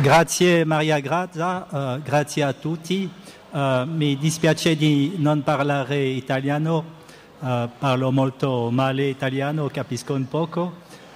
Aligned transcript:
Grazie 0.00 0.64
Maria 0.64 0.98
Grazia, 0.98 1.66
uh, 1.70 2.02
grazie 2.02 2.42
a 2.42 2.52
tutti. 2.52 3.08
Uh, 3.52 3.84
mi 3.86 4.16
dispiace 4.16 4.74
di 4.74 5.14
non 5.18 5.44
parlare 5.44 6.02
italiano, 6.02 6.84
uh, 7.38 7.68
parlo 7.78 8.10
molto 8.10 8.70
male 8.72 9.04
italiano, 9.04 9.68
capisco 9.68 10.14
un 10.14 10.26
poco, 10.26 10.72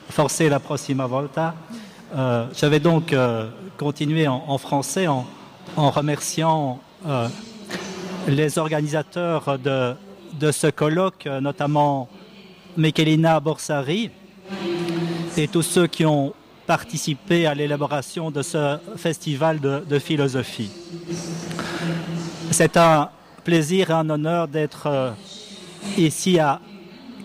forse 0.06 0.49
la 0.49 0.61
prossima 0.61 1.06
volta. 1.06 1.56
je 2.11 2.67
vais 2.69 2.80
donc 2.80 3.14
continuer 3.77 4.29
en, 4.29 4.59
français 4.59 5.08
en, 5.08 5.26
remerciant 5.76 6.80
les 8.29 8.58
organisateurs 8.58 9.58
de, 9.58 9.95
de, 10.38 10.52
ce 10.52 10.68
colloque, 10.68 11.26
notamment 11.26 12.08
Michelina 12.76 13.40
Borsari 13.40 14.10
et 15.36 15.48
tous 15.48 15.62
ceux 15.62 15.86
qui 15.88 16.06
ont 16.06 16.32
participé 16.69 17.46
à 17.46 17.55
l'élaboration 17.55 18.30
de 18.30 18.43
ce 18.43 18.77
festival 18.96 19.59
de, 19.59 19.82
de 19.88 19.98
philosophie. 19.98 20.70
C'est 22.51 22.77
un 22.77 23.09
plaisir 23.42 23.88
et 23.88 23.95
un 23.95 24.11
honneur 24.11 24.48
d'être 24.48 24.87
euh, 24.87 25.11
ici 25.97 26.39
à 26.39 26.61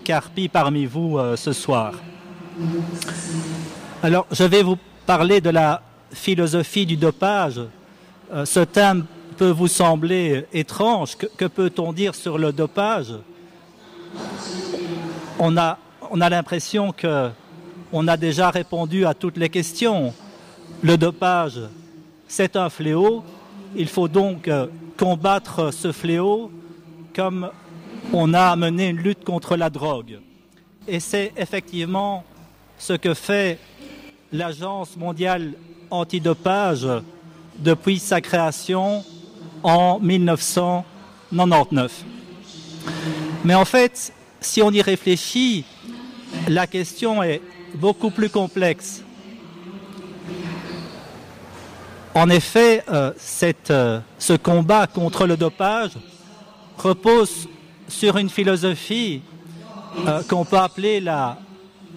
Carpi 0.02 0.48
parmi 0.48 0.86
vous 0.86 1.18
euh, 1.18 1.36
ce 1.36 1.52
soir. 1.52 1.92
Alors, 4.02 4.26
je 4.32 4.44
vais 4.44 4.62
vous 4.62 4.78
parler 5.04 5.42
de 5.42 5.50
la 5.50 5.82
philosophie 6.10 6.86
du 6.86 6.96
dopage. 6.96 7.60
Euh, 8.32 8.46
ce 8.46 8.60
thème 8.60 9.04
peut 9.36 9.50
vous 9.50 9.68
sembler 9.68 10.46
étrange. 10.54 11.16
Que, 11.16 11.26
que 11.26 11.44
peut-on 11.44 11.92
dire 11.92 12.14
sur 12.14 12.38
le 12.38 12.50
dopage? 12.50 13.12
On 15.38 15.54
a, 15.58 15.76
on 16.10 16.22
a 16.22 16.30
l'impression 16.30 16.92
que 16.92 17.28
on 17.92 18.08
a 18.08 18.16
déjà 18.16 18.50
répondu 18.50 19.06
à 19.06 19.14
toutes 19.14 19.36
les 19.36 19.48
questions. 19.48 20.12
Le 20.82 20.96
dopage, 20.96 21.60
c'est 22.28 22.56
un 22.56 22.70
fléau. 22.70 23.22
Il 23.76 23.88
faut 23.88 24.08
donc 24.08 24.48
euh, 24.48 24.66
combattre 24.96 25.72
ce 25.72 25.92
fléau 25.92 26.50
comme 27.14 27.50
on 28.12 28.34
a 28.34 28.56
mené 28.56 28.88
une 28.88 28.98
lutte 28.98 29.24
contre 29.24 29.56
la 29.56 29.70
drogue. 29.70 30.18
Et 30.86 31.00
c'est 31.00 31.32
effectivement 31.36 32.24
ce 32.78 32.92
que 32.92 33.14
fait 33.14 33.58
l'Agence 34.32 34.96
mondiale 34.96 35.54
antidopage 35.90 36.86
depuis 37.58 37.98
sa 37.98 38.20
création 38.20 39.02
en 39.62 39.98
1999. 40.00 42.04
Mais 43.44 43.54
en 43.54 43.64
fait, 43.64 44.12
si 44.40 44.60
on 44.60 44.70
y 44.70 44.82
réfléchit, 44.82 45.64
la 46.48 46.66
question 46.66 47.22
est 47.22 47.40
beaucoup 47.74 48.10
plus 48.10 48.30
complexe. 48.30 49.02
En 52.14 52.30
effet, 52.30 52.84
euh, 52.92 53.12
euh, 53.70 54.00
ce 54.18 54.32
combat 54.34 54.86
contre 54.86 55.26
le 55.26 55.36
dopage 55.36 55.92
repose 56.78 57.48
sur 57.88 58.16
une 58.18 58.30
philosophie 58.30 59.20
euh, 60.06 60.22
qu'on 60.28 60.44
peut 60.44 60.58
appeler 60.58 61.00
la, 61.00 61.38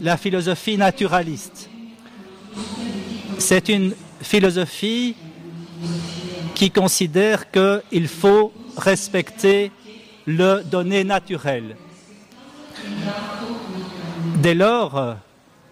la 0.01 0.17
philosophie 0.17 0.77
naturaliste. 0.77 1.69
C'est 3.37 3.69
une 3.69 3.93
philosophie 4.21 5.15
qui 6.55 6.71
considère 6.71 7.51
qu'il 7.51 8.07
faut 8.07 8.51
respecter 8.75 9.71
le 10.25 10.63
donné 10.63 11.03
naturel. 11.03 11.75
Dès 14.41 14.55
lors, 14.55 15.17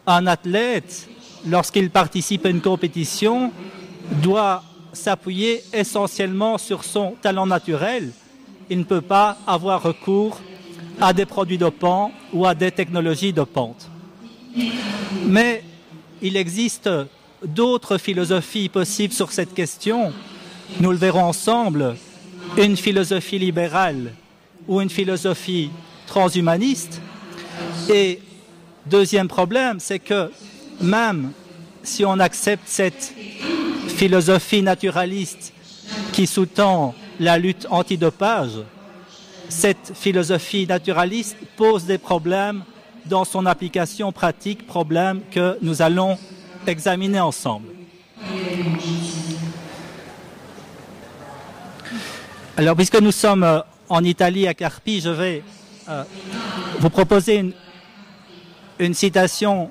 un 0.08 0.28
athlète, 0.28 1.10
lorsqu'il 1.48 1.90
participe 1.90 2.46
à 2.46 2.50
une 2.50 2.62
compétition, 2.62 3.52
doit 4.22 4.64
s'appuyer 4.94 5.64
essentiellement 5.74 6.58
sur 6.58 6.84
son 6.84 7.16
talent 7.22 7.48
naturel. 7.48 8.12
Il 8.70 8.80
ne 8.80 8.84
peut 8.84 9.02
pas 9.02 9.38
avoir 9.46 9.84
recours 9.84 10.40
à 11.02 11.14
des 11.14 11.26
produits 11.26 11.58
dopants 11.58 12.12
ou 12.34 12.46
à 12.46 12.56
des 12.56 12.72
technologies 12.72 13.34
dopantes. 13.34 13.90
Mais 15.26 15.64
il 16.22 16.38
existe 16.38 16.90
d'autres 17.46 17.98
philosophies 17.98 18.70
possibles 18.70 19.14
sur 19.14 19.32
cette 19.32 19.54
question. 19.54 20.14
Nous 20.80 20.92
le 20.92 20.98
verrons 20.98 21.26
ensemble, 21.26 21.96
une 22.58 22.78
philosophie 22.78 23.38
libérale 23.38 24.14
ou 24.68 24.82
une 24.82 24.90
philosophie 24.90 25.70
transhumaniste. 26.08 27.02
Et 27.90 28.20
deuxième 28.86 29.28
problème, 29.28 29.80
c'est 29.80 30.00
que 30.00 30.32
même 30.82 31.32
si 31.84 32.06
on 32.06 32.20
accepte 32.20 32.64
cette 32.66 33.14
philosophie 33.88 34.62
naturaliste 34.62 35.54
qui 36.12 36.28
sous-tend 36.28 36.96
la 37.20 37.38
lutte 37.38 37.68
antidopage, 37.70 38.64
cette 39.50 39.94
philosophie 39.96 40.66
naturaliste 40.68 41.38
pose 41.56 41.86
des 41.86 41.98
problèmes 41.98 42.64
dans 43.06 43.24
son 43.24 43.46
application 43.46 44.12
pratique, 44.12 44.66
problèmes 44.66 45.22
que 45.32 45.58
nous 45.62 45.82
allons 45.82 46.18
examiner 46.66 47.20
ensemble. 47.20 47.70
Alors, 52.58 52.76
puisque 52.76 53.00
nous 53.00 53.12
sommes 53.12 53.64
en 53.90 54.04
Italie, 54.04 54.48
à 54.48 54.54
Carpi, 54.54 55.02
je 55.02 55.10
vais 55.10 55.44
euh, 55.90 56.04
vous 56.80 56.90
proposer 56.90 57.36
une, 57.36 57.54
une 58.80 58.94
citation 58.94 59.70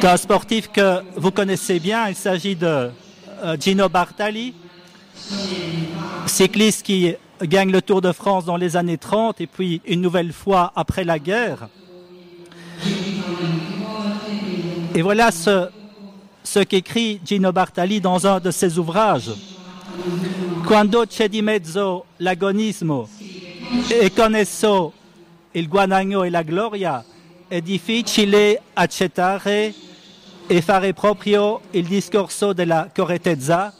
d'un 0.00 0.16
sportif 0.16 0.68
que 0.68 1.00
vous 1.16 1.30
connaissez 1.30 1.78
bien. 1.78 2.08
Il 2.08 2.14
s'agit 2.14 2.56
de 2.56 2.90
euh, 3.42 3.56
Gino 3.58 3.88
Bartali, 3.88 4.54
cycliste 6.26 6.82
qui 6.82 7.14
gagne 7.42 7.70
le 7.70 7.82
Tour 7.82 8.00
de 8.00 8.12
France 8.12 8.44
dans 8.44 8.56
les 8.56 8.76
années 8.76 8.98
30 8.98 9.40
et 9.40 9.46
puis 9.46 9.82
une 9.86 10.00
nouvelle 10.00 10.32
fois 10.32 10.72
après 10.76 11.04
la 11.04 11.18
guerre. 11.18 11.68
Et 14.94 15.02
voilà 15.02 15.30
ce, 15.30 15.68
ce 16.42 16.60
qu'écrit 16.60 17.20
Gino 17.24 17.52
Bartali 17.52 18.00
dans 18.00 18.26
un 18.26 18.40
de 18.40 18.50
ses 18.50 18.78
ouvrages. 18.78 19.32
Quando 20.66 21.04
c'è 21.06 21.28
di 21.28 21.42
mezzo 21.42 22.06
l'agonismo 22.16 23.08
e 23.88 24.10
con 24.12 24.34
esso 24.34 24.92
il 25.52 25.68
guadagno 25.68 26.24
e 26.24 26.30
la 26.30 26.42
gloria, 26.42 27.04
difficile 27.60 28.60
accettare 28.72 29.72
e 30.46 30.60
fare 30.60 30.92
proprio 30.92 31.60
il 31.70 31.86
discorso 31.86 32.52
della 32.52 32.90
correttezza, 32.94 33.72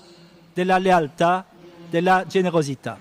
della 0.52 0.78
lealtà, 0.78 1.44
della 1.90 2.24
generosità. 2.28 2.98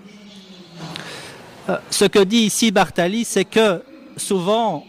Euh, 1.70 1.78
ce 1.90 2.06
que 2.06 2.20
dit 2.26 2.46
ici 2.46 2.72
Bartali, 2.72 3.24
c'est 3.24 3.46
que 3.46 3.82
souvent 4.18 4.86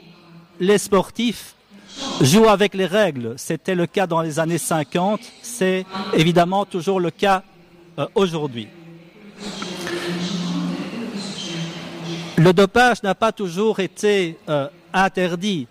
les 0.59 0.79
sportifs 0.79 1.55
jouent 2.21 2.49
avec 2.49 2.75
les 2.75 2.87
règles. 2.87 3.35
C'était 3.37 3.77
le 3.77 3.87
cas 3.87 4.07
dans 4.07 4.21
les 4.21 4.41
années 4.41 4.59
50, 4.59 5.21
c'est 5.43 5.87
évidemment 6.13 6.65
toujours 6.65 6.99
le 6.99 7.11
cas 7.11 7.45
euh, 7.99 8.07
aujourd'hui. 8.17 8.69
Le 12.37 12.53
dopage 12.53 13.03
n'a 13.05 13.15
pas 13.15 13.31
toujours 13.31 13.79
été 13.79 14.37
euh, 14.49 14.67
interdit. 14.93 15.69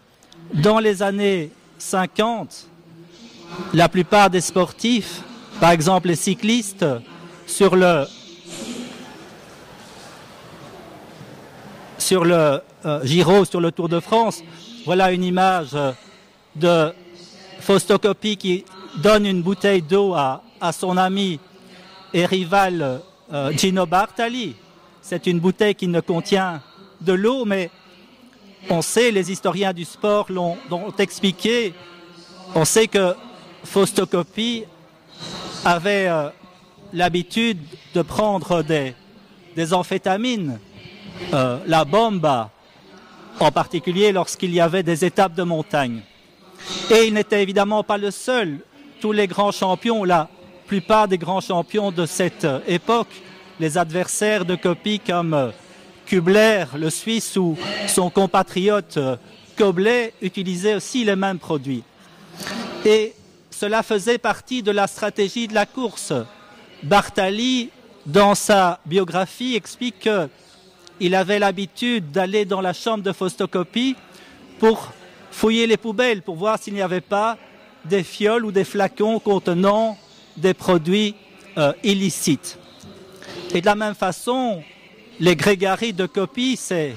Dans 0.51 0.79
les 0.79 1.01
années 1.01 1.51
50, 1.77 2.67
la 3.73 3.87
plupart 3.89 4.29
des 4.29 4.41
sportifs, 4.41 5.21
par 5.59 5.71
exemple 5.71 6.09
les 6.09 6.15
cyclistes, 6.15 6.85
sur 7.47 7.75
le 7.75 8.05
sur 11.97 12.25
le 12.25 12.59
euh, 12.85 13.05
Giro, 13.05 13.45
sur 13.45 13.61
le 13.61 13.71
Tour 13.71 13.87
de 13.87 13.99
France, 13.99 14.41
voilà 14.85 15.11
une 15.11 15.23
image 15.23 15.71
de 16.55 16.93
Faustocopie 17.61 18.35
qui 18.37 18.65
donne 18.97 19.25
une 19.25 19.41
bouteille 19.41 19.81
d'eau 19.81 20.13
à, 20.13 20.43
à, 20.59 20.71
son 20.73 20.97
ami 20.97 21.39
et 22.13 22.25
rival 22.25 23.01
euh, 23.31 23.51
Gino 23.53 23.85
Bartali. 23.85 24.55
C'est 25.01 25.25
une 25.27 25.39
bouteille 25.39 25.75
qui 25.75 25.87
ne 25.87 26.01
contient 26.01 26.61
de 27.01 27.13
l'eau, 27.13 27.45
mais 27.45 27.71
on 28.69 28.81
sait, 28.81 29.11
les 29.11 29.31
historiens 29.31 29.73
du 29.73 29.85
sport 29.85 30.27
l'ont 30.29 30.57
expliqué, 30.97 31.73
on 32.55 32.65
sait 32.65 32.87
que 32.87 33.15
Faustocopie 33.63 34.65
avait 35.65 36.07
euh, 36.07 36.29
l'habitude 36.91 37.59
de 37.93 38.01
prendre 38.01 38.61
des, 38.63 38.93
des 39.55 39.73
amphétamines, 39.73 40.59
euh, 41.33 41.59
la 41.65 41.85
bomba, 41.85 42.51
en 43.39 43.51
particulier 43.51 44.11
lorsqu'il 44.11 44.53
y 44.53 44.59
avait 44.59 44.83
des 44.83 45.05
étapes 45.05 45.33
de 45.33 45.43
montagne. 45.43 46.01
Et 46.91 47.07
il 47.07 47.13
n'était 47.13 47.41
évidemment 47.41 47.83
pas 47.83 47.97
le 47.97 48.11
seul. 48.11 48.59
Tous 49.01 49.11
les 49.11 49.27
grands 49.27 49.51
champions, 49.51 50.03
la 50.03 50.29
plupart 50.67 51.07
des 51.07 51.17
grands 51.17 51.41
champions 51.41 51.91
de 51.91 52.05
cette 52.05 52.45
euh, 52.45 52.59
époque, 52.67 53.21
les 53.59 53.77
adversaires 53.77 54.45
de 54.45 54.55
Copie 54.55 54.99
comme 54.99 55.51
Kubler, 56.05 56.65
le 56.75 56.89
Suisse, 56.89 57.35
ou 57.37 57.57
son 57.87 58.09
compatriote 58.09 58.99
Koblet, 59.57 60.13
utilisaient 60.21 60.75
aussi 60.75 61.05
les 61.05 61.15
mêmes 61.15 61.39
produits. 61.39 61.83
Et 62.85 63.13
cela 63.51 63.83
faisait 63.83 64.17
partie 64.17 64.63
de 64.63 64.71
la 64.71 64.87
stratégie 64.87 65.47
de 65.47 65.53
la 65.53 65.65
course. 65.65 66.13
Bartali, 66.81 67.69
dans 68.05 68.35
sa 68.35 68.79
biographie, 68.85 69.55
explique 69.55 70.09
qu'il 70.99 71.15
avait 71.15 71.39
l'habitude 71.39 72.11
d'aller 72.11 72.45
dans 72.45 72.61
la 72.61 72.73
chambre 72.73 73.03
de 73.03 73.11
photocopie 73.11 73.95
pour 74.59 74.91
fouiller 75.31 75.67
les 75.67 75.77
poubelles, 75.77 76.21
pour 76.21 76.35
voir 76.35 76.59
s'il 76.59 76.73
n'y 76.73 76.81
avait 76.81 77.01
pas 77.01 77.37
des 77.85 78.03
fioles 78.03 78.45
ou 78.45 78.51
des 78.51 78.63
flacons 78.63 79.19
contenant 79.19 79.97
des 80.37 80.53
produits 80.53 81.15
euh, 81.57 81.73
illicites. 81.83 82.57
Et 83.53 83.61
de 83.61 83.65
la 83.65 83.75
même 83.75 83.95
façon, 83.95 84.63
les 85.19 85.35
grégaries 85.35 85.93
de 85.93 86.05
copie, 86.05 86.57
ses, 86.57 86.95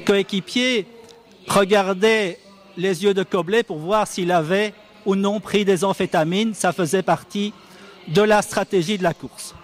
coéquipiers 0.00 0.86
regardaient 1.46 2.38
les 2.76 3.04
yeux 3.04 3.14
de 3.14 3.22
Coblet 3.22 3.62
pour 3.62 3.78
voir 3.78 4.06
s'il 4.06 4.30
avait 4.30 4.74
ou 5.06 5.16
non 5.16 5.40
pris 5.40 5.64
des 5.64 5.84
amphétamines. 5.84 6.54
Ça 6.54 6.72
faisait 6.72 7.02
partie 7.02 7.52
de 8.08 8.22
la 8.22 8.42
stratégie 8.42 8.98
de 8.98 9.02
la 9.02 9.14
course. 9.14 9.54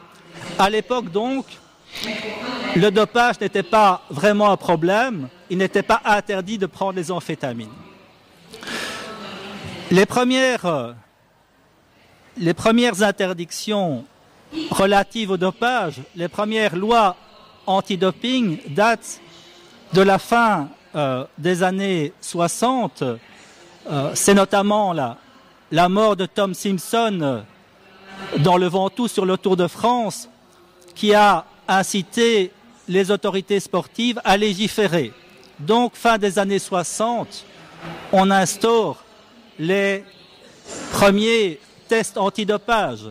À 0.58 0.68
l'époque, 0.70 1.10
donc, 1.10 1.46
le 2.74 2.90
dopage 2.90 3.40
n'était 3.40 3.62
pas 3.62 4.02
vraiment 4.10 4.50
un 4.50 4.56
problème. 4.56 5.28
Il 5.48 5.58
n'était 5.58 5.82
pas 5.82 6.00
interdit 6.04 6.58
de 6.58 6.66
prendre 6.66 6.94
des 6.94 7.10
amphétamines. 7.10 7.68
Les 9.90 10.06
premières 10.06 10.94
interdictions 13.02 14.04
relatives 14.70 15.30
au 15.30 15.36
dopage, 15.36 16.00
les 16.16 16.28
premières 16.28 16.74
lois 16.74 17.16
antidoping 17.66 18.58
datent 18.68 19.20
de 19.92 20.02
la 20.02 20.18
fin 20.18 20.68
euh, 20.94 21.24
des 21.38 21.62
années 21.62 22.12
60. 22.20 23.02
Euh, 23.02 24.10
C'est 24.14 24.34
notamment 24.34 24.92
la, 24.92 25.16
la 25.70 25.88
mort 25.88 26.16
de 26.16 26.26
Tom 26.26 26.54
Simpson 26.54 27.18
euh, 27.22 27.40
dans 28.38 28.56
le 28.56 28.66
Ventoux 28.66 29.08
sur 29.08 29.26
le 29.26 29.36
Tour 29.36 29.56
de 29.56 29.66
France 29.66 30.28
qui 30.94 31.14
a 31.14 31.44
incité 31.66 32.52
les 32.88 33.10
autorités 33.10 33.60
sportives 33.60 34.20
à 34.24 34.36
légiférer. 34.36 35.12
Donc, 35.58 35.94
fin 35.94 36.18
des 36.18 36.38
années 36.38 36.58
60, 36.58 37.44
on 38.12 38.30
instaure 38.30 39.02
les 39.58 40.04
premiers 40.92 41.58
tests 41.88 42.18
antidopage. 42.18 43.10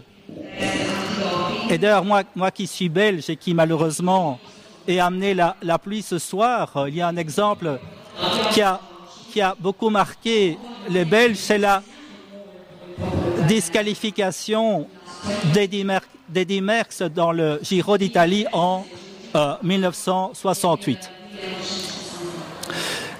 Et 1.74 1.80
d'ailleurs, 1.80 2.06
moi, 2.06 2.22
moi 2.36 2.52
qui 2.52 2.68
suis 2.68 2.88
belge 2.88 3.32
et 3.32 3.36
qui 3.36 3.56
malheureusement 3.56 4.40
ai 4.88 5.00
amené 5.00 5.34
la, 5.34 5.80
pluie 5.80 6.04
ce 6.04 6.20
soir, 6.20 6.86
il 6.88 6.94
y 6.94 7.02
a 7.02 7.08
un 7.08 7.18
exemple 7.18 7.80
qui 8.52 8.62
a, 8.62 8.80
qui 9.32 9.42
a 9.42 9.56
beaucoup 9.60 9.90
marqué 9.90 10.60
les 10.88 11.04
Belges, 11.04 11.38
c'est 11.38 11.58
la 11.58 11.82
disqualification 13.48 14.88
d'Eddie 15.52 15.84
Mer 15.84 16.02
Merckx 16.62 17.02
dans 17.10 17.32
le 17.32 17.60
Giro 17.64 17.98
d'Italie 17.98 18.46
en 18.54 18.86
euh, 19.36 19.56
1968. 19.64 21.10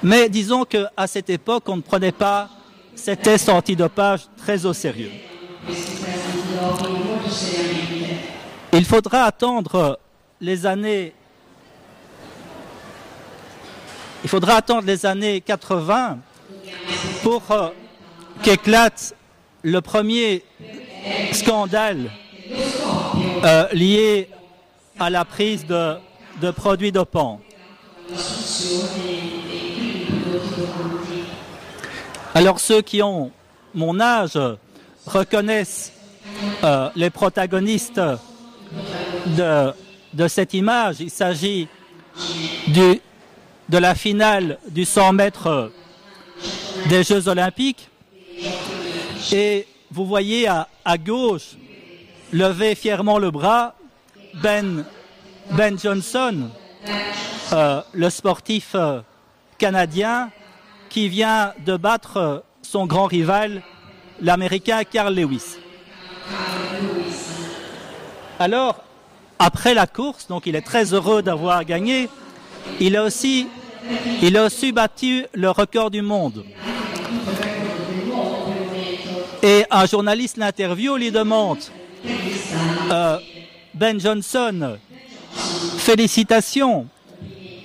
Mais 0.04 0.30
disons 0.30 0.64
qu'à 0.64 1.08
cette 1.08 1.32
époque, 1.32 1.64
on 1.70 1.78
ne 1.78 1.82
prenait 1.82 2.12
pas 2.12 2.50
ces 2.94 3.18
tests 3.18 3.50
antidopage 3.50 4.28
très 4.38 4.64
au 4.64 4.74
sérieux. 4.74 5.10
Il 8.76 8.86
faudra 8.86 9.26
attendre 9.26 10.00
les 10.42 10.66
années 10.66 11.14
il 14.24 14.30
faudra 14.30 14.56
attendre 14.56 14.88
les 14.88 15.06
années 15.06 15.42
80 15.42 16.18
pour 17.22 17.44
euh, 17.52 17.70
qu'éclate 18.42 19.16
le 19.62 19.80
premier 19.82 20.44
scandale 21.34 22.10
euh, 23.44 23.68
lié 23.74 24.30
à 24.98 25.12
la 25.12 25.24
prise 25.24 25.68
de, 25.68 26.52
produits 26.52 26.92
dopants. 26.92 27.42
Alors 32.34 32.60
ceux 32.60 32.82
qui 32.82 33.04
ont 33.04 33.30
mon 33.76 34.00
âge 34.00 34.40
reconnaissent 35.06 35.92
euh, 36.64 36.90
les 36.96 37.10
protagonistes 37.12 38.02
de, 39.26 40.28
cette 40.28 40.54
image. 40.54 40.98
Il 41.00 41.10
s'agit 41.10 41.68
de 42.68 43.78
la 43.78 43.96
finale 43.96 44.60
du 44.70 44.86
100 44.86 45.14
mètres 45.14 45.72
des 46.90 47.04
Jeux 47.04 47.28
olympiques. 47.28 47.90
Et 49.32 49.68
vous 49.92 50.06
voyez 50.06 50.48
à, 50.48 50.68
à 50.84 50.98
gauche 50.98 51.56
lever 52.32 52.76
fièrement 52.76 53.20
le 53.20 53.32
bras 53.32 53.76
Ben, 54.42 54.84
ben 55.52 55.78
Johnson, 55.78 56.50
euh, 57.54 57.82
le 57.94 58.10
sportif 58.10 58.72
euh, 58.74 59.02
canadien 59.60 60.32
qui 60.90 61.08
vient 61.08 61.54
de 61.66 61.78
battre 61.78 62.44
son 62.62 62.88
grand 62.88 63.06
rival, 63.06 63.62
l'Américain 64.20 64.84
Carl 64.84 65.14
Lewis. 65.14 65.58
Alors, 68.40 68.84
après 69.40 69.74
la 69.74 69.88
course, 69.88 70.28
donc 70.28 70.46
il 70.46 70.56
est 70.56 70.62
très 70.62 70.94
heureux 70.94 71.22
d'avoir 71.22 71.66
gagné, 71.66 72.10
il 72.80 72.96
a 72.96 73.04
aussi, 73.04 73.48
il 74.22 74.38
a 74.38 74.46
aussi 74.46 74.72
battu 74.72 75.26
le 75.34 75.50
record 75.50 75.92
du 75.92 76.02
monde. 76.02 76.46
Et 79.42 79.66
un 79.70 79.86
journaliste 79.86 80.38
l'interview, 80.38 80.96
lui 80.96 81.12
demande 81.12 81.60
euh, 82.92 83.18
Ben 83.74 84.00
Johnson, 84.00 84.78
félicitations, 85.78 86.88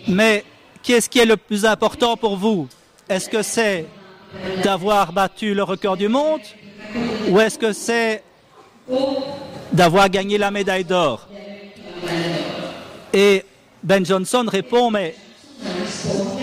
mais 0.09 0.45
qu'est-ce 0.83 1.09
qui 1.09 1.21
est 1.21 1.25
le 1.25 1.37
plus 1.37 1.65
important 1.65 2.17
pour 2.17 2.37
vous? 2.37 2.69
Est-ce 3.09 3.29
que 3.29 3.43
c'est 3.43 3.87
d'avoir 4.63 5.13
battu 5.13 5.55
le 5.55 5.63
record 5.63 5.97
du 5.97 6.09
monde 6.09 6.41
ou 7.29 7.39
est-ce 7.41 7.59
que 7.59 7.73
c'est 7.73 8.23
d'avoir 9.73 10.09
gagné 10.09 10.37
la 10.37 10.51
médaille 10.51 10.85
d'or? 10.85 11.29
Et 13.13 13.45
Ben 13.83 14.05
Johnson 14.05 14.45
répond, 14.47 14.91
mais 14.91 15.15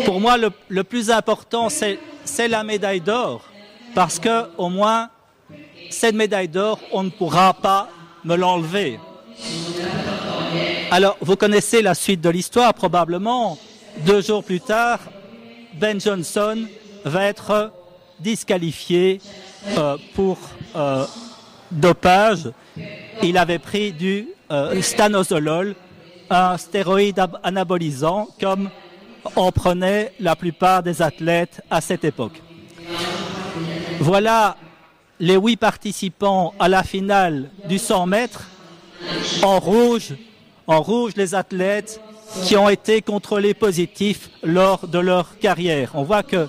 pour 0.06 0.20
moi, 0.20 0.38
le, 0.38 0.84
plus 0.84 1.10
important, 1.10 1.70
c'est 1.70 2.48
la 2.48 2.64
médaille 2.64 3.02
d'or, 3.02 3.42
parce 3.94 4.20
que 4.20 4.46
au 4.58 4.70
moins, 4.70 5.10
cette 5.90 6.16
médaille 6.16 6.48
d'or, 6.48 6.80
on 6.92 7.04
ne 7.04 7.10
pourra 7.10 7.54
pas 7.54 7.90
me 8.24 8.36
l'enlever. 8.36 9.00
Alors, 10.92 11.18
vous 11.22 11.36
connaissez 11.36 11.82
la 11.82 11.94
suite 11.96 12.22
de 12.22 12.30
l'histoire, 12.30 12.74
probablement. 12.74 13.58
Deux 14.06 14.22
jours 14.22 14.44
plus 14.44 14.62
tard, 14.62 15.00
Ben 15.74 16.00
Johnson 16.00 16.66
va 17.04 17.26
être 17.26 17.72
disqualifié 18.20 19.22
euh, 19.78 19.98
pour 20.14 20.38
euh, 20.76 21.06
dopage. 21.72 22.50
Il 23.22 23.38
avait 23.38 23.60
pris 23.60 23.92
du 23.92 24.28
euh, 24.52 24.82
stanozolol, 24.82 25.76
un 26.30 26.58
stéroïde 26.58 27.24
anabolisant, 27.44 28.28
comme 28.40 28.70
en 29.36 29.52
prenaient 29.52 30.12
la 30.20 30.36
plupart 30.36 30.84
des 30.84 31.02
athlètes 31.02 31.62
à 31.70 31.82
cette 31.82 32.04
époque. 32.04 32.42
Voilà 34.00 34.58
les 35.20 35.36
huit 35.36 35.58
participants 35.58 36.54
à 36.60 36.68
la 36.68 36.84
finale 36.84 37.50
du 37.68 37.78
100 37.80 38.06
mètres. 38.08 38.48
En 39.42 39.60
rouge, 39.60 40.16
en 40.68 40.82
rouge 40.82 41.14
les 41.16 41.36
athlètes 41.36 42.02
qui 42.44 42.58
ont 42.58 42.70
été 42.70 43.02
contrôlés 43.02 43.54
positifs 43.54 44.30
lors 44.44 44.88
de 44.88 45.00
leur 45.00 45.38
carrière. 45.40 45.92
On 45.94 46.04
voit 46.04 46.24
que 46.24 46.48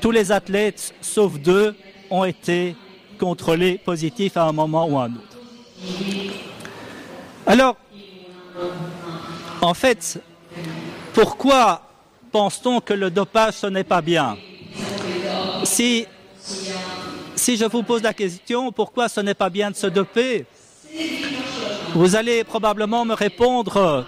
tous 0.00 0.10
les 0.10 0.32
athlètes, 0.32 0.94
sauf 1.00 1.38
deux, 1.38 1.74
ont 2.10 2.24
été 2.24 2.76
contrôlés 3.18 3.78
positifs 3.78 4.36
à 4.36 4.44
un 4.44 4.52
moment 4.52 4.86
ou 4.86 4.98
à 4.98 5.04
un 5.04 5.12
autre. 5.14 6.53
Alors, 7.46 7.76
en 9.60 9.74
fait, 9.74 10.18
pourquoi 11.12 11.82
pense-t-on 12.32 12.80
que 12.80 12.94
le 12.94 13.10
dopage 13.10 13.54
ce 13.54 13.66
n'est 13.66 13.84
pas 13.84 14.00
bien? 14.00 14.36
Si 15.64 16.06
si 17.36 17.56
je 17.58 17.66
vous 17.66 17.82
pose 17.82 18.02
la 18.02 18.14
question 18.14 18.72
pourquoi 18.72 19.08
ce 19.08 19.20
n'est 19.20 19.34
pas 19.34 19.50
bien 19.50 19.70
de 19.70 19.76
se 19.76 19.86
doper, 19.86 20.46
vous 21.94 22.16
allez 22.16 22.44
probablement 22.44 23.04
me 23.04 23.14
répondre 23.14 24.06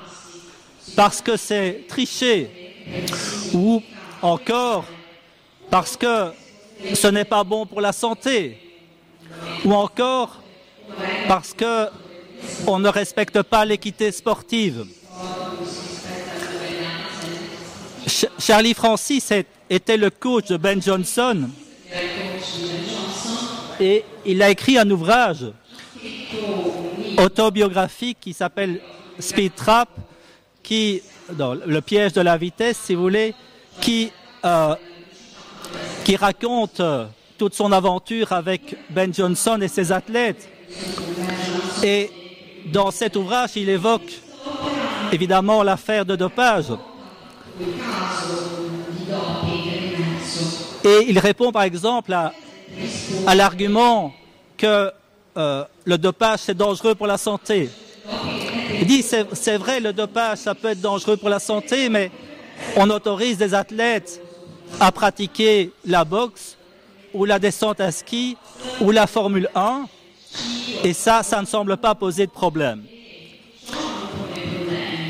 parce 0.94 1.20
que 1.20 1.36
c'est 1.36 1.84
tricher 1.88 2.74
ou 3.52 3.82
encore 4.22 4.86
parce 5.70 5.96
que 5.96 6.32
ce 6.94 7.08
n'est 7.08 7.24
pas 7.24 7.44
bon 7.44 7.66
pour 7.66 7.82
la 7.82 7.92
santé 7.92 8.58
ou 9.64 9.74
encore 9.74 10.42
parce 11.28 11.52
que 11.52 11.88
on 12.66 12.78
ne 12.78 12.88
respecte 12.88 13.42
pas 13.42 13.64
l'équité 13.64 14.12
sportive. 14.12 14.86
Ch 18.06 18.30
Charlie 18.38 18.74
Francis 18.74 19.32
était 19.68 19.96
le 19.96 20.10
coach 20.10 20.46
de 20.46 20.56
Ben 20.56 20.80
Johnson 20.80 21.48
Et 23.80 24.04
il 24.24 24.42
a 24.42 24.50
écrit 24.50 24.78
un 24.78 24.88
ouvrage 24.90 25.46
autobiographique 27.18 28.18
qui 28.20 28.32
s'appelle 28.32 28.80
Speed 29.18 29.54
Trap, 29.54 29.88
qui, 30.62 31.02
le 31.38 31.80
piège 31.80 32.12
de 32.12 32.20
la 32.20 32.36
vitesse, 32.36 32.78
si 32.84 32.94
vous 32.94 33.02
voulez, 33.02 33.34
qui, 33.80 34.12
euh, 34.44 34.74
raconte 36.18 36.80
toute 37.36 37.54
son 37.54 37.72
aventure 37.72 38.32
avec 38.32 38.76
Ben 38.90 39.12
Johnson 39.12 39.58
et 39.60 39.68
ses 39.68 39.90
athlètes. 39.92 40.48
Dans 42.66 42.90
cet 42.90 43.16
ouvrage, 43.16 43.50
il 43.56 43.68
évoque 43.68 44.20
évidemment 45.12 45.62
l'affaire 45.62 46.04
de 46.04 46.16
dopage. 46.16 46.66
Et 50.84 51.06
il 51.08 51.18
répond 51.18 51.52
par 51.52 51.62
exemple 51.62 52.12
à, 52.12 52.32
l'argument 53.34 54.12
que 54.56 54.90
euh, 55.36 55.64
le 55.84 55.98
dopage 55.98 56.40
c'est 56.40 56.56
dangereux 56.56 56.94
pour 56.94 57.06
la 57.06 57.18
santé. 57.18 57.70
Il 58.80 58.86
dit 58.86 59.02
c'est 59.02 59.56
vrai 59.56 59.80
le 59.80 59.92
dopage 59.92 60.38
ça 60.38 60.54
peut 60.54 60.68
être 60.68 60.80
dangereux 60.80 61.16
pour 61.16 61.28
la 61.28 61.38
santé, 61.38 61.88
mais 61.88 62.10
on 62.76 62.90
autorise 62.90 63.38
des 63.38 63.54
athlètes 63.54 64.20
à 64.80 64.92
pratiquer 64.92 65.72
la 65.84 66.04
boxe 66.04 66.56
ou 67.14 67.24
la 67.24 67.38
descente 67.38 67.80
à 67.80 67.90
ski 67.90 68.36
ou 68.80 68.90
la 68.90 69.06
Formule 69.06 69.48
1 69.54 69.86
et 70.84 70.92
ça, 70.92 71.22
ça 71.22 71.40
ne 71.40 71.46
semble 71.46 71.76
pas 71.76 71.94
poser 71.94 72.26
de 72.26 72.30
problème. 72.30 72.82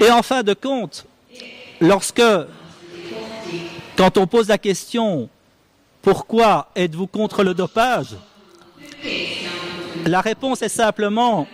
Et 0.00 0.10
en 0.10 0.22
fin 0.22 0.42
de 0.42 0.54
compte, 0.54 1.06
lorsque, 1.80 2.22
quand 3.96 4.18
on 4.18 4.26
pose 4.26 4.48
la 4.48 4.58
question 4.58 5.28
pourquoi 6.02 6.70
êtes-vous 6.76 7.08
contre 7.08 7.42
le 7.42 7.52
dopage? 7.52 8.14
La 10.04 10.20
réponse 10.20 10.62
est 10.62 10.68
simplement 10.68 11.48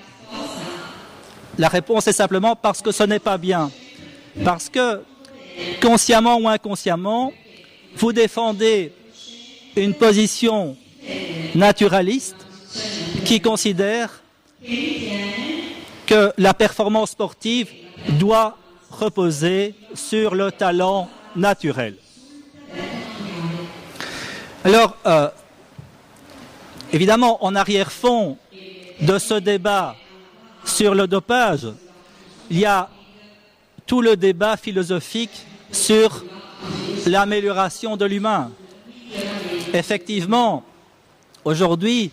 la 1.59 1.69
réponse 1.69 2.07
est 2.07 2.13
simplement 2.13 2.57
parce 2.57 2.83
que 2.83 2.93
ce 2.93 3.03
n'est 3.03 3.19
pas 3.19 3.39
bien. 3.39 3.71
Parce 4.45 4.69
que, 4.69 5.03
consciemment 5.81 6.37
ou 6.39 6.49
inconsciemment, 6.49 7.33
vous 7.97 8.13
défendez 8.13 8.93
une 9.77 9.95
position 9.95 10.77
naturaliste 11.55 12.47
qui 13.25 13.41
considère 13.41 14.23
que 16.07 16.33
la 16.37 16.55
performance 16.55 17.11
sportive 17.11 17.69
doit 18.19 18.57
reposer 18.91 19.75
sur 19.95 20.35
le 20.35 20.53
talent 20.53 21.09
naturel. 21.35 21.97
Alors, 24.65 24.97
euh, 25.07 25.29
évidemment, 26.93 27.45
en 27.45 27.57
arrière-fond 27.57 28.37
de 29.01 29.19
ce 29.19 29.35
débat 29.35 29.97
sur 30.65 30.95
le 30.95 31.07
dopage, 31.07 31.67
il 32.51 32.59
y 32.61 32.65
a 32.65 32.89
tout 33.87 34.01
le 34.01 34.17
débat 34.17 34.57
philosophique 34.57 35.47
sur 35.73 36.25
l'amélioration 37.07 37.97
de 37.97 38.05
l'humain. 38.05 38.53
Effectivement, 39.73 40.63
aujourd'hui, 41.45 42.13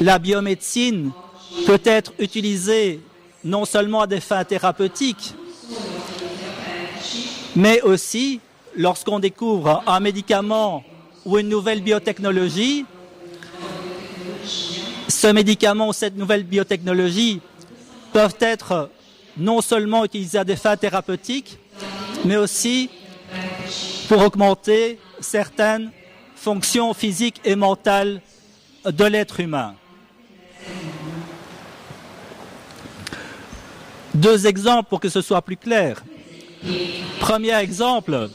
la 0.00 0.18
biomédecine 0.18 1.12
peut 1.66 1.80
être 1.84 2.12
utilisée 2.18 3.00
non 3.44 3.64
seulement 3.64 4.02
à 4.02 4.06
des 4.06 4.20
fins 4.20 4.44
thérapeutiques, 4.44 5.34
mais 7.54 7.80
aussi 7.82 8.40
lorsqu'on 8.76 9.18
découvre 9.18 9.82
un 9.86 10.00
médicament 10.00 10.82
ou 11.24 11.38
une 11.38 11.48
nouvelle 11.48 11.82
biotechnologie, 11.82 12.84
ce 15.08 15.26
médicament 15.28 15.88
ou 15.88 15.92
cette 15.92 16.16
nouvelle 16.16 16.44
biotechnologie 16.44 17.40
peuvent 18.12 18.36
être 18.40 18.90
non 19.36 19.60
seulement 19.60 20.04
utilisés 20.04 20.38
à 20.38 20.44
des 20.44 20.56
fins 20.56 20.76
thérapeutiques, 20.76 21.58
mais 22.24 22.36
aussi 22.36 22.90
pour 24.08 24.22
augmenter 24.22 24.98
certaines 25.20 25.90
fonctions 26.36 26.94
physiques 26.94 27.40
et 27.44 27.56
mentales 27.56 28.20
de 28.84 29.04
l'être 29.04 29.40
humain. 29.40 29.74
Deux 34.14 34.46
exemples 34.46 34.88
pour 34.88 35.00
que 35.00 35.08
ce 35.08 35.20
soit 35.20 35.42
plus 35.42 35.56
clair. 35.56 36.04
Premier 37.18 37.58
exemple, 37.58 38.30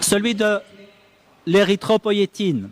celui 0.00 0.34
de 0.34 0.60
l'érythropoïétine. 1.44 2.70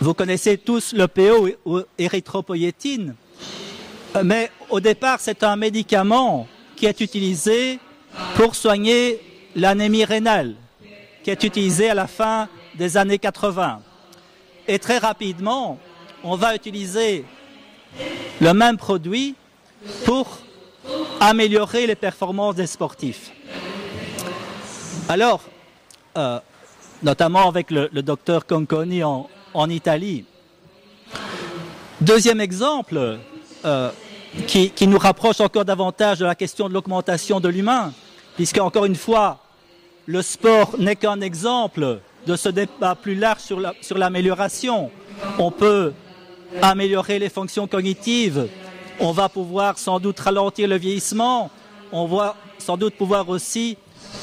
Vous 0.00 0.12
connaissez 0.12 0.58
tous 0.58 0.92
le 0.92 1.06
PO 1.06 1.48
ou 1.64 1.80
érythropoïétine, 1.98 3.14
mais 4.24 4.50
au 4.68 4.80
départ, 4.80 5.20
c'est 5.20 5.44
un 5.44 5.56
médicament 5.56 6.48
qui 6.74 6.86
est 6.86 7.00
utilisé 7.00 7.78
pour 8.34 8.54
soigner 8.56 9.20
l'anémie 9.54 10.04
rénale, 10.04 10.56
qui 11.22 11.30
est 11.30 11.44
utilisé 11.44 11.90
à 11.90 11.94
la 11.94 12.08
fin 12.08 12.48
des 12.74 12.96
années 12.96 13.18
80. 13.18 13.80
Et 14.66 14.78
très 14.80 14.98
rapidement, 14.98 15.78
on 16.24 16.36
va 16.36 16.56
utiliser 16.56 17.24
le 18.40 18.52
même 18.52 18.76
produit 18.76 19.34
pour 20.04 20.38
améliorer 21.20 21.86
les 21.86 21.94
performances 21.94 22.56
des 22.56 22.66
sportifs. 22.66 23.30
Alors, 25.08 25.40
euh, 26.16 26.38
notamment 27.02 27.48
avec 27.48 27.70
le, 27.70 27.88
docteur 28.02 28.46
Conconi 28.46 29.02
en, 29.04 29.28
Italie. 29.70 30.24
Deuxième 32.00 32.40
exemple, 32.40 33.18
euh, 33.64 33.90
qui, 34.46 34.70
qui, 34.70 34.86
nous 34.86 34.98
rapproche 34.98 35.40
encore 35.40 35.64
davantage 35.64 36.18
de 36.18 36.26
la 36.26 36.34
question 36.34 36.68
de 36.68 36.74
l'augmentation 36.74 37.40
de 37.40 37.48
l'humain, 37.48 37.92
puisque 38.34 38.58
encore 38.58 38.84
une 38.84 38.96
fois, 38.96 39.38
le 40.06 40.22
sport 40.22 40.74
n'est 40.78 40.96
qu'un 40.96 41.20
exemple 41.20 42.00
de 42.26 42.36
ce 42.36 42.48
débat 42.48 42.94
plus 42.94 43.14
large 43.14 43.40
sur 43.40 43.98
l'amélioration. 43.98 44.90
on 45.38 45.50
peut 45.50 45.92
améliorer 46.62 47.18
les 47.18 47.28
fonctions 47.28 47.66
cognitives, 47.66 48.48
on 49.00 49.12
va 49.12 49.28
pouvoir 49.28 49.78
sans 49.78 50.00
doute 50.00 50.18
ralentir 50.20 50.68
le 50.68 50.76
vieillissement, 50.76 51.50
on 51.92 52.06
va 52.06 52.36
sans 52.58 52.76
doute 52.76 52.94
pouvoir 52.94 53.28
aussi 53.28 53.76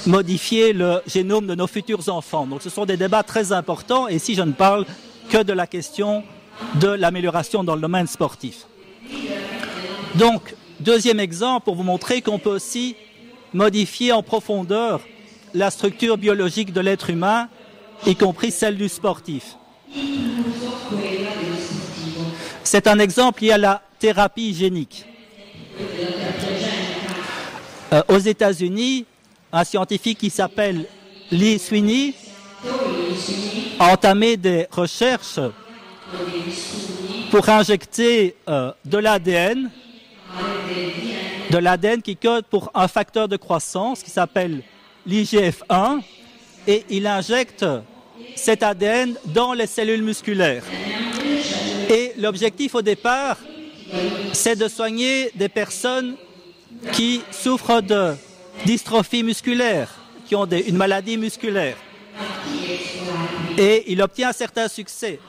modifier 0.07 0.73
le 0.73 1.01
génome 1.05 1.47
de 1.47 1.55
nos 1.55 1.67
futurs 1.67 2.09
enfants. 2.09 2.45
Donc 2.45 2.61
ce 2.61 2.69
sont 2.69 2.85
des 2.85 2.97
débats 2.97 3.23
très 3.23 3.51
importants 3.51 4.07
et 4.07 4.15
ici 4.15 4.35
je 4.35 4.41
ne 4.41 4.51
parle 4.51 4.85
que 5.29 5.43
de 5.43 5.53
la 5.53 5.67
question 5.67 6.23
de 6.75 6.87
l'amélioration 6.87 7.63
dans 7.63 7.75
le 7.75 7.81
domaine 7.81 8.07
sportif. 8.07 8.67
Donc, 10.15 10.55
deuxième 10.79 11.19
exemple 11.19 11.65
pour 11.65 11.75
vous 11.75 11.83
montrer 11.83 12.21
qu'on 12.21 12.39
peut 12.39 12.51
aussi 12.51 12.95
modifier 13.53 14.11
en 14.11 14.21
profondeur 14.21 15.01
la 15.53 15.71
structure 15.71 16.17
biologique 16.17 16.73
de 16.73 16.81
l'être 16.81 17.09
humain, 17.09 17.49
y 18.05 18.15
compris 18.15 18.51
celle 18.51 18.77
du 18.77 18.89
sportif. 18.89 19.57
C'est 22.73 22.87
un 22.87 22.97
exemple 22.97 23.43
lié 23.43 23.51
à 23.51 23.59
la 23.59 23.83
thérapie 23.99 24.49
hygiénique. 24.49 25.05
Euh, 27.93 28.01
aux 28.07 28.17
États-Unis, 28.17 29.05
un 29.51 29.63
scientifique 29.63 30.17
qui 30.17 30.31
s'appelle 30.31 30.87
Lee 31.29 31.59
Sweeney 31.59 32.15
a 33.77 33.93
entamé 33.93 34.37
des 34.37 34.65
recherches 34.71 35.39
pour 37.29 37.47
injecter 37.47 38.35
euh, 38.49 38.71
de 38.83 38.97
l'ADN, 38.97 39.69
de 41.51 41.57
l'ADN 41.59 42.01
qui 42.01 42.15
code 42.15 42.45
pour 42.45 42.71
un 42.73 42.87
facteur 42.87 43.27
de 43.27 43.37
croissance 43.37 44.01
qui 44.01 44.09
s'appelle 44.09 44.63
l'IGF1, 45.07 46.01
et 46.65 46.85
il 46.89 47.05
injecte 47.05 47.67
cet 48.35 48.63
ADN 48.63 49.13
dans 49.25 49.53
les 49.53 49.67
cellules 49.67 50.01
musculaires. 50.01 50.63
Et 51.89 52.13
l'objectif 52.17 52.75
au 52.75 52.81
départ, 52.81 53.37
c'est 54.31 54.55
de 54.55 54.67
soigner 54.67 55.31
des 55.35 55.49
personnes 55.49 56.15
qui 56.91 57.21
souffrent 57.31 57.81
de 57.81 58.13
dystrophie 58.65 59.23
musculaire, 59.23 59.89
qui 60.27 60.35
ont 60.35 60.45
une 60.45 60.77
maladie 60.77 61.17
musculaire. 61.17 61.77
Et 63.57 63.91
il 63.91 64.01
obtient 64.01 64.29
un 64.29 64.33
certain 64.33 64.67
succès. 64.67 65.19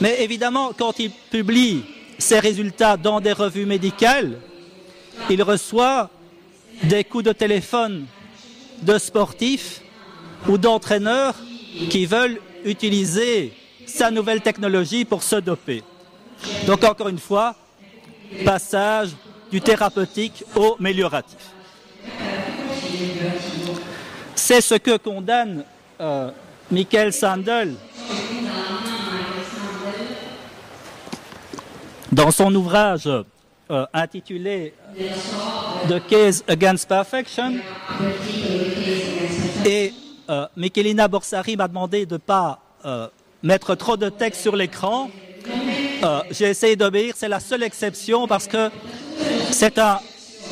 Mais 0.00 0.22
évidemment, 0.22 0.72
quand 0.76 0.98
il 0.98 1.10
publie 1.10 1.82
ses 2.18 2.38
résultats 2.38 2.96
dans 2.96 3.20
des 3.20 3.32
revues 3.32 3.66
médicales, 3.66 4.38
il 5.28 5.42
reçoit 5.42 6.10
des 6.82 7.04
coups 7.04 7.24
de 7.24 7.32
téléphone 7.32 8.06
de 8.82 8.98
sportifs 8.98 9.82
ou 10.48 10.56
d'entraîneurs 10.56 11.34
qui 11.90 12.06
veulent 12.06 12.40
utiliser 12.64 13.52
sa 13.90 14.10
nouvelle 14.10 14.40
technologie 14.40 15.04
pour 15.04 15.22
se 15.22 15.36
doper. 15.36 15.82
Donc 16.66 16.82
encore 16.84 17.08
une 17.08 17.18
fois, 17.18 17.54
passage 18.44 19.10
du 19.50 19.60
thérapeutique 19.60 20.44
au 20.54 20.76
mélioratif. 20.78 21.38
C'est 24.34 24.60
ce 24.60 24.74
que 24.76 24.96
condamne 24.96 25.64
euh, 26.00 26.30
Michael 26.70 27.12
Sandel 27.12 27.74
Dans 32.10 32.30
son 32.30 32.52
ouvrage 32.54 33.06
euh, 33.70 33.86
intitulé 33.92 34.74
The 35.88 36.04
Case 36.08 36.42
Against 36.48 36.88
Perfection, 36.88 37.54
et 39.64 39.92
euh, 40.28 40.46
Michelina 40.56 41.06
Borsari 41.06 41.56
m'a 41.56 41.68
demandé 41.68 42.06
de 42.06 42.14
ne 42.14 42.18
pas 42.18 42.58
mettre 43.42 43.74
trop 43.74 43.96
de 43.96 44.08
texte 44.08 44.42
sur 44.42 44.56
l'écran. 44.56 45.10
Euh, 46.02 46.20
J'ai 46.30 46.46
essayé 46.50 46.76
d'obéir, 46.76 47.14
c'est 47.16 47.28
la 47.28 47.40
seule 47.40 47.62
exception 47.62 48.26
parce 48.26 48.46
que 48.46 48.70
c'est 49.50 49.78
un, 49.78 49.98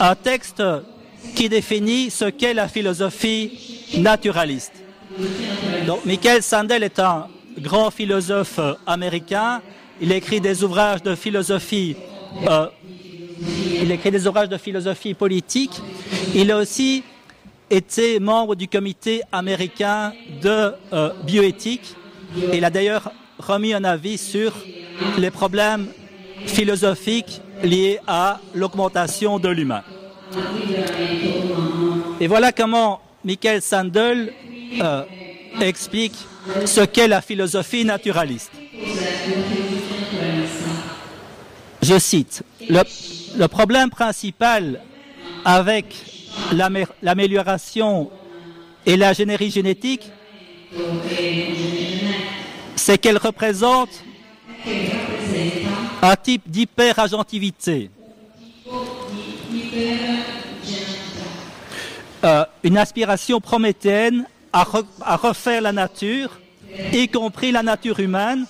un 0.00 0.14
texte 0.14 0.62
qui 1.34 1.48
définit 1.48 2.10
ce 2.10 2.26
qu'est 2.26 2.54
la 2.54 2.68
philosophie 2.68 3.86
naturaliste. 3.98 4.72
Donc, 5.86 6.04
Michael 6.04 6.42
Sandel 6.42 6.82
est 6.82 6.98
un 6.98 7.28
grand 7.58 7.90
philosophe 7.90 8.58
euh, 8.58 8.74
américain. 8.86 9.60
Il 10.00 10.12
écrit 10.12 10.40
des 10.40 10.62
ouvrages 10.62 11.02
de 11.02 11.14
philosophie. 11.14 11.96
Euh, 12.48 12.66
il 13.80 13.90
écrit 13.90 14.10
des 14.10 14.26
ouvrages 14.26 14.48
de 14.48 14.58
philosophie 14.58 15.14
politique. 15.14 15.72
Il 16.34 16.50
a 16.52 16.58
aussi 16.58 17.02
été 17.70 18.18
membre 18.20 18.54
du 18.54 18.68
comité 18.68 19.22
américain 19.32 20.12
de 20.42 20.72
euh, 20.92 21.12
bioéthique. 21.24 21.94
Il 22.52 22.64
a 22.64 22.70
d'ailleurs 22.70 23.10
remis 23.38 23.72
un 23.72 23.84
avis 23.84 24.18
sur 24.18 24.52
les 25.16 25.30
problèmes 25.30 25.86
philosophiques 26.46 27.40
liés 27.62 27.98
à 28.06 28.40
l'augmentation 28.54 29.38
de 29.38 29.48
l'humain. 29.48 29.82
Et 32.20 32.26
voilà 32.26 32.52
comment 32.52 33.00
Michael 33.24 33.62
Sandel 33.62 34.32
euh, 34.80 35.02
explique 35.60 36.14
ce 36.64 36.82
qu'est 36.82 37.08
la 37.08 37.20
philosophie 37.20 37.84
naturaliste. 37.84 38.52
Je 41.82 41.98
cite, 41.98 42.42
le, 42.68 42.82
le 43.36 43.48
problème 43.48 43.90
principal 43.90 44.80
avec 45.44 45.86
l'amélioration 47.02 48.10
et 48.84 48.96
la 48.96 49.12
générie 49.12 49.50
génétique, 49.50 50.10
c'est 52.76 52.98
qu'elle 52.98 53.18
représente 53.18 53.90
un 56.02 56.16
type 56.16 56.42
d'hyperagentivité. 56.46 57.90
Euh, 62.24 62.44
une 62.64 62.76
aspiration 62.78 63.40
prométhéenne 63.40 64.26
à, 64.52 64.64
re, 64.64 64.82
à, 65.00 65.16
refaire 65.16 65.62
la 65.62 65.72
nature, 65.72 66.40
y 66.92 67.08
compris 67.08 67.52
la 67.52 67.62
nature 67.62 68.00
humaine, 68.00 68.44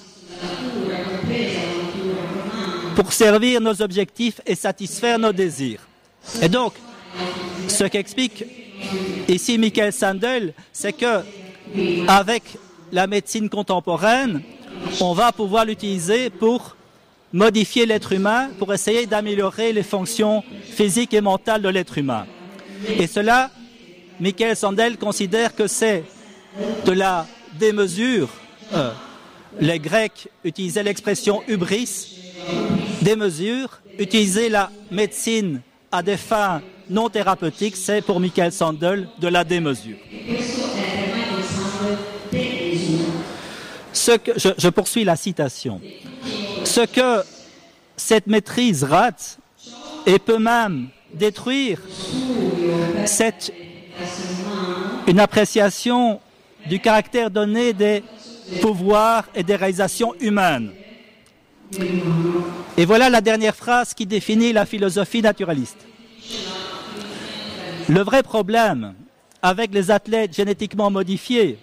pour 2.96 3.12
servir 3.12 3.60
nos 3.60 3.80
objectifs 3.82 4.40
et 4.46 4.54
satisfaire 4.54 5.18
nos 5.18 5.32
désirs. 5.32 5.86
Et 6.42 6.48
donc, 6.48 6.74
ce 7.68 7.84
qu'explique 7.84 8.44
ici 9.28 9.58
Michael 9.58 9.92
Sandel, 9.92 10.54
c'est 10.72 10.94
que 10.94 11.22
avec 12.06 12.42
la 12.92 13.06
médecine 13.06 13.48
contemporaine, 13.48 14.42
on 15.00 15.12
va 15.12 15.32
pouvoir 15.32 15.64
l'utiliser 15.64 16.30
pour 16.30 16.76
modifier 17.32 17.86
l'être 17.86 18.12
humain, 18.12 18.48
pour 18.58 18.72
essayer 18.72 19.06
d'améliorer 19.06 19.72
les 19.72 19.82
fonctions 19.82 20.42
physiques 20.62 21.14
et 21.14 21.20
mentales 21.20 21.62
de 21.62 21.68
l'être 21.68 21.98
humain. 21.98 22.26
Et 22.86 23.06
cela, 23.06 23.50
Michael 24.20 24.56
Sandel 24.56 24.96
considère 24.96 25.54
que 25.54 25.66
c'est 25.66 26.04
de 26.84 26.92
la 26.92 27.26
démesure. 27.58 28.28
Euh, 28.72 28.90
les 29.60 29.78
Grecs 29.78 30.28
utilisaient 30.44 30.82
l'expression 30.82 31.42
hubris, 31.48 32.18
démesure. 33.02 33.80
Utiliser 33.98 34.48
la 34.48 34.70
médecine 34.92 35.60
à 35.90 36.04
des 36.04 36.16
fins 36.16 36.62
non 36.88 37.08
thérapeutiques, 37.08 37.76
c'est 37.76 38.00
pour 38.00 38.20
Michael 38.20 38.52
Sandel 38.52 39.08
de 39.18 39.26
la 39.26 39.42
démesure. 39.42 39.96
Je, 44.36 44.50
je 44.56 44.68
poursuis 44.68 45.04
la 45.04 45.16
citation. 45.16 45.80
Ce 46.64 46.80
que 46.80 47.22
cette 47.96 48.26
maîtrise 48.26 48.84
rate 48.84 49.38
et 50.06 50.18
peut 50.18 50.38
même 50.38 50.88
détruire, 51.12 51.80
c'est 53.04 53.52
une 55.06 55.20
appréciation 55.20 56.20
du 56.66 56.80
caractère 56.80 57.30
donné 57.30 57.72
des 57.72 58.02
pouvoirs 58.60 59.24
et 59.34 59.42
des 59.42 59.56
réalisations 59.56 60.14
humaines. 60.20 60.70
Et 62.76 62.84
voilà 62.84 63.10
la 63.10 63.20
dernière 63.20 63.54
phrase 63.54 63.92
qui 63.92 64.06
définit 64.06 64.52
la 64.52 64.64
philosophie 64.64 65.20
naturaliste. 65.20 65.86
Le 67.88 68.00
vrai 68.00 68.22
problème 68.22 68.94
avec 69.42 69.72
les 69.72 69.90
athlètes 69.90 70.34
génétiquement 70.34 70.90
modifiés 70.90 71.58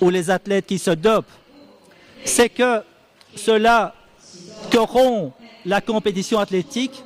ou 0.00 0.10
les 0.10 0.30
athlètes 0.30 0.66
qui 0.66 0.78
se 0.78 0.90
dopent, 0.90 1.30
c'est 2.24 2.48
que 2.48 2.82
cela 3.36 3.94
corrompt 4.70 5.32
la 5.64 5.80
compétition 5.80 6.38
athlétique 6.38 7.04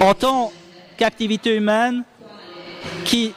en 0.00 0.14
tant 0.14 0.52
qu'activité 0.96 1.54
humaine 1.56 2.04
qui 3.04 3.32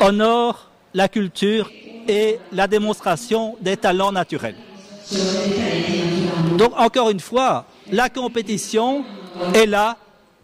honore 0.00 0.70
la 0.94 1.08
culture 1.08 1.70
et 2.08 2.38
la 2.52 2.66
démonstration 2.66 3.56
des 3.60 3.76
talents 3.76 4.12
naturels. 4.12 4.56
Donc, 6.56 6.72
encore 6.78 7.10
une 7.10 7.20
fois, 7.20 7.66
la 7.90 8.08
compétition 8.08 9.04
est 9.54 9.66
là 9.66 9.96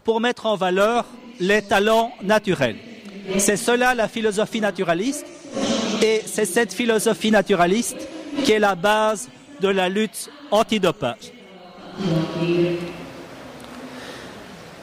pour 0.03 0.19
mettre 0.19 0.45
en 0.45 0.55
valeur 0.55 1.05
les 1.39 1.61
talents 1.61 2.11
naturels. 2.21 2.77
C'est 3.37 3.57
cela 3.57 3.95
la 3.95 4.07
philosophie 4.07 4.61
naturaliste 4.61 5.25
et 6.01 6.21
c'est 6.25 6.45
cette 6.45 6.73
philosophie 6.73 7.31
naturaliste 7.31 8.07
qui 8.43 8.51
est 8.51 8.59
la 8.59 8.75
base 8.75 9.29
de 9.61 9.69
la 9.69 9.87
lutte 9.87 10.29
antidopage. 10.51 11.31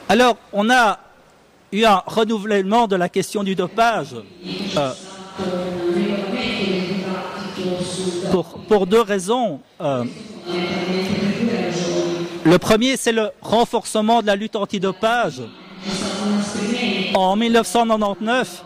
Alors, 0.07 0.37
on 0.53 0.69
a 0.71 0.99
eu 1.71 1.83
un 1.85 2.01
renouvellement 2.05 2.87
de 2.87 2.95
la 2.95 3.09
question 3.09 3.43
du 3.43 3.53
dopage 3.55 4.15
euh, 4.77 4.91
pour, 8.67 8.87
deux 8.87 9.01
raisons. 9.01 9.59
Euh, 9.81 10.03
le 12.45 12.57
premier, 12.57 12.97
c'est 12.97 13.11
le 13.11 13.29
renforcement 13.41 14.21
de 14.21 14.27
la 14.27 14.35
lutte 14.35 14.55
antidopage 14.55 15.41
en 17.13 17.35
1999 17.35 18.63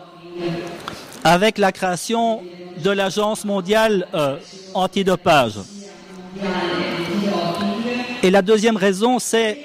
avec 1.23 1.57
la 1.57 1.71
création 1.71 2.41
de 2.77 2.89
l'Agence 2.89 3.45
mondiale 3.45 4.07
euh, 4.13 4.37
antidopage. 4.73 5.55
Et 8.21 8.29
la 8.31 8.41
deuxième 8.41 8.77
raison, 8.77 9.19
c'est 9.19 9.59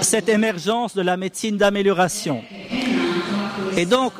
cette 0.00 0.28
émergence 0.28 0.94
de 0.94 1.02
la 1.02 1.16
médecine 1.16 1.56
d'amélioration. 1.56 2.42
Et 3.76 3.86
donc, 3.86 4.12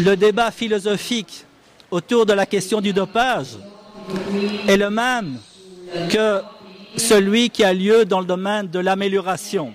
le 0.00 0.14
débat 0.16 0.50
philosophique 0.50 1.44
autour 1.90 2.26
de 2.26 2.32
la 2.32 2.46
question 2.46 2.80
du 2.80 2.92
dopage 2.92 3.56
est 4.68 4.76
le 4.76 4.90
même 4.90 5.38
que 6.10 6.42
celui 6.96 7.50
qui 7.50 7.64
a 7.64 7.72
lieu 7.72 8.04
dans 8.04 8.20
le 8.20 8.26
domaine 8.26 8.68
de 8.68 8.78
l'amélioration. 8.78 9.72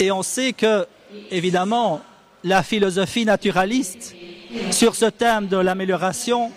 Et 0.00 0.10
on 0.10 0.22
sait 0.22 0.52
que, 0.52 0.86
évidemment, 1.30 2.00
la 2.44 2.62
philosophie 2.62 3.24
naturaliste 3.24 4.14
sur 4.70 4.94
ce 4.94 5.06
thème 5.06 5.46
de 5.46 5.56
l'amélioration 5.56 6.50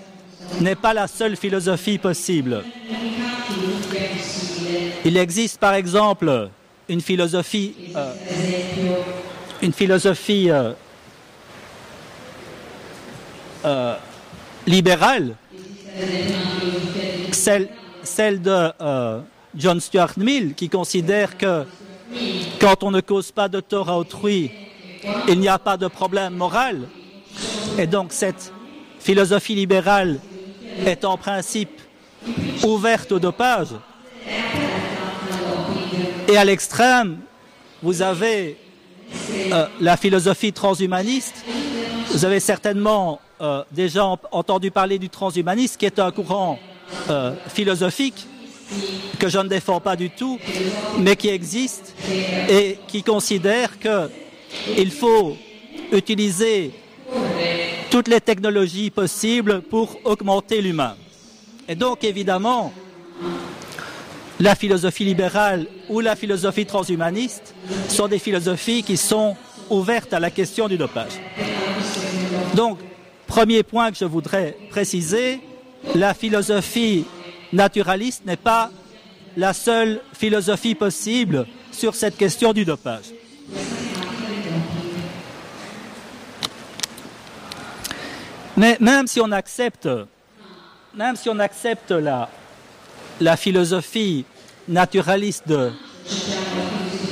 n'est 0.61 0.75
pas 0.75 0.93
la 0.93 1.07
seule 1.07 1.35
philosophie 1.35 1.97
possible. 1.97 2.63
Il 5.03 5.17
existe 5.17 5.59
par 5.59 5.73
exemple 5.73 6.49
une 6.89 7.01
philosophie, 7.01 7.75
euh, 7.95 8.13
une 9.61 9.73
philosophie 9.73 10.49
euh, 10.49 10.73
euh, 13.65 13.95
libérale, 14.65 15.35
celle, 17.31 18.41
de 18.41 18.71
John 19.55 19.79
Stuart 19.79 20.13
Mill, 20.17 20.53
qui 20.55 20.69
considère 20.69 21.37
que 21.37 21.65
quand 22.59 22.83
on 22.83 22.91
ne 22.91 23.01
cause 23.01 23.31
pas 23.31 23.47
de 23.47 23.59
tort 23.59 23.89
à 23.89 23.97
autrui, 23.97 24.51
il 25.27 25.39
n'y 25.39 25.47
a 25.47 25.59
pas 25.59 25.77
de 25.77 25.87
problème 25.87 26.33
moral. 26.35 26.87
Et 27.77 27.87
donc 27.87 28.11
cette 28.11 28.51
philosophie 28.99 29.55
libérale 29.55 30.19
est 30.85 31.05
en 31.05 31.17
principe 31.17 31.81
ouverte 32.63 33.11
au 33.11 33.19
dopage. 33.19 33.69
Et 36.27 36.37
à 36.37 36.45
l'extrême, 36.45 37.19
vous 37.83 38.01
avez 38.01 38.57
euh, 39.51 39.67
la 39.79 39.97
philosophie 39.97 40.51
transhumaniste. 40.51 41.45
Vous 42.09 42.25
avez 42.25 42.39
certainement 42.39 43.19
euh, 43.41 43.63
déjà 43.71 44.05
entendu 44.31 44.71
parler 44.71 44.97
du 44.97 45.09
transhumanisme, 45.09 45.77
qui 45.77 45.85
est 45.85 45.99
un 45.99 46.11
courant 46.11 46.57
euh, 47.09 47.33
philosophique 47.47 48.27
que 49.19 49.29
je 49.29 49.37
ne 49.37 49.47
défends 49.47 49.79
pas 49.79 49.95
du 49.95 50.09
tout, 50.09 50.39
mais 50.97 51.15
qui 51.15 51.29
existe 51.29 51.93
et 52.49 52.79
qui 52.87 53.03
considère 53.03 53.77
qu'il 53.79 54.91
faut 54.91 55.37
utiliser 55.91 56.71
toutes 57.89 58.07
les 58.07 58.21
technologies 58.21 58.89
possibles 58.89 59.61
pour 59.61 59.99
augmenter 60.03 60.61
l'humain. 60.61 60.95
Et 61.67 61.75
donc, 61.75 62.03
évidemment, 62.03 62.73
la 64.39 64.55
philosophie 64.55 65.05
libérale 65.05 65.67
ou 65.89 65.99
la 65.99 66.15
philosophie 66.15 66.65
transhumaniste 66.65 67.55
sont 67.87 68.07
des 68.07 68.19
philosophies 68.19 68.83
qui 68.83 68.97
sont 68.97 69.35
ouvertes 69.69 70.13
à 70.13 70.19
la 70.19 70.29
question 70.29 70.67
du 70.67 70.77
dopage. 70.77 71.13
Donc, 72.55 72.79
premier 73.27 73.63
point 73.63 73.91
que 73.91 73.97
je 73.97 74.05
voudrais 74.05 74.57
préciser, 74.69 75.39
la 75.95 76.13
philosophie 76.13 77.05
naturaliste 77.53 78.25
n'est 78.25 78.37
pas 78.37 78.71
la 79.37 79.53
seule 79.53 80.01
philosophie 80.13 80.75
possible 80.75 81.45
sur 81.71 81.95
cette 81.95 82.17
question 82.17 82.53
du 82.53 82.65
dopage. 82.65 83.05
Mais 88.57 88.77
même 88.79 89.07
si 89.07 89.19
on 89.19 89.31
accepte, 89.31 89.89
même 90.93 91.15
si 91.15 91.29
on 91.29 91.39
accepte 91.39 91.91
la, 91.91 93.37
philosophie 93.37 94.25
naturaliste 94.67 95.47
de, 95.47 95.71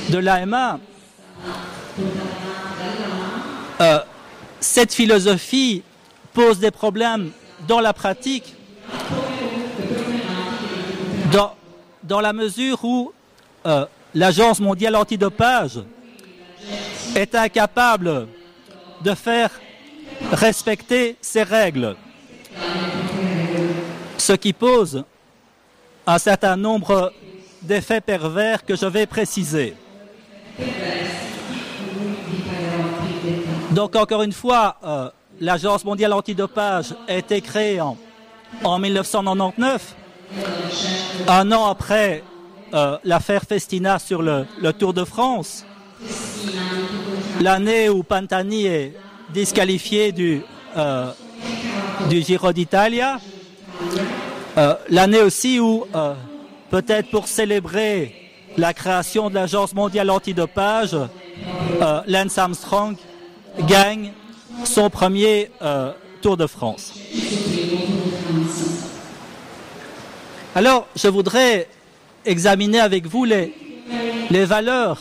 de 0.08 0.18
l'AMA, 0.18 0.80
euh, 3.80 3.98
cette 4.60 4.94
philosophie 4.94 5.82
pose 6.32 6.58
des 6.58 6.70
problèmes 6.70 7.30
dans 7.68 7.80
la 7.80 7.92
pratique, 7.92 8.54
dans, 11.30 11.54
dans 12.02 12.20
la 12.20 12.32
mesure 12.32 12.82
où 12.84 13.12
euh, 13.66 13.84
l'Agence 14.14 14.60
mondiale 14.60 14.96
antidopage 14.96 15.80
est 17.14 17.34
incapable 17.34 18.28
de 19.02 19.14
faire 19.14 19.50
respecter 20.32 21.16
ses 21.20 21.42
règles, 21.42 21.96
ce 24.18 24.32
qui 24.32 24.52
pose 24.52 25.04
un 26.06 26.18
certain 26.18 26.56
nombre 26.56 27.12
d'effets 27.62 28.00
pervers 28.00 28.64
que 28.64 28.76
je 28.76 28.86
vais 28.86 29.06
préciser. 29.06 29.74
Donc 33.70 33.96
encore 33.96 34.22
une 34.22 34.32
fois, 34.32 34.76
euh, 34.84 35.10
l'Agence 35.40 35.84
mondiale 35.84 36.12
antidopage 36.12 36.94
a 37.08 37.14
été 37.14 37.40
créée 37.40 37.80
en, 37.80 37.96
en 38.62 38.78
1999, 38.78 39.94
un 41.26 41.52
an 41.52 41.66
après 41.66 42.22
euh, 42.72 42.98
l'affaire 43.04 43.42
Festina 43.42 43.98
sur 43.98 44.22
le, 44.22 44.46
Tour 44.78 44.94
de 44.94 45.04
France, 45.04 45.64
l'année 47.40 47.88
où 47.88 48.02
Pantani 48.02 48.66
est 48.66 48.94
disqualifié 49.34 50.12
du, 50.12 50.42
euh, 50.76 51.10
du 52.08 52.22
Giro 52.22 52.52
d'Italia, 52.52 53.20
euh, 54.56 54.74
l'année 54.88 55.20
aussi 55.20 55.58
où, 55.58 55.84
euh, 55.94 56.14
peut-être 56.70 57.10
pour 57.10 57.26
célébrer 57.26 58.14
la 58.56 58.72
création 58.72 59.28
de 59.28 59.34
l'Agence 59.34 59.74
mondiale 59.74 60.10
antidopage, 60.10 60.96
Lance 62.06 62.38
Armstrong 62.38 62.94
gagne 63.66 64.12
son 64.62 64.88
premier 64.88 65.50
Tour 66.22 66.36
de 66.36 66.46
France. 66.46 66.94
Alors, 70.54 70.86
je 70.94 71.08
voudrais 71.08 71.68
examiner 72.24 72.78
avec 72.78 73.06
vous 73.06 73.24
les, 73.24 73.52
les 74.30 74.44
valeurs 74.44 75.00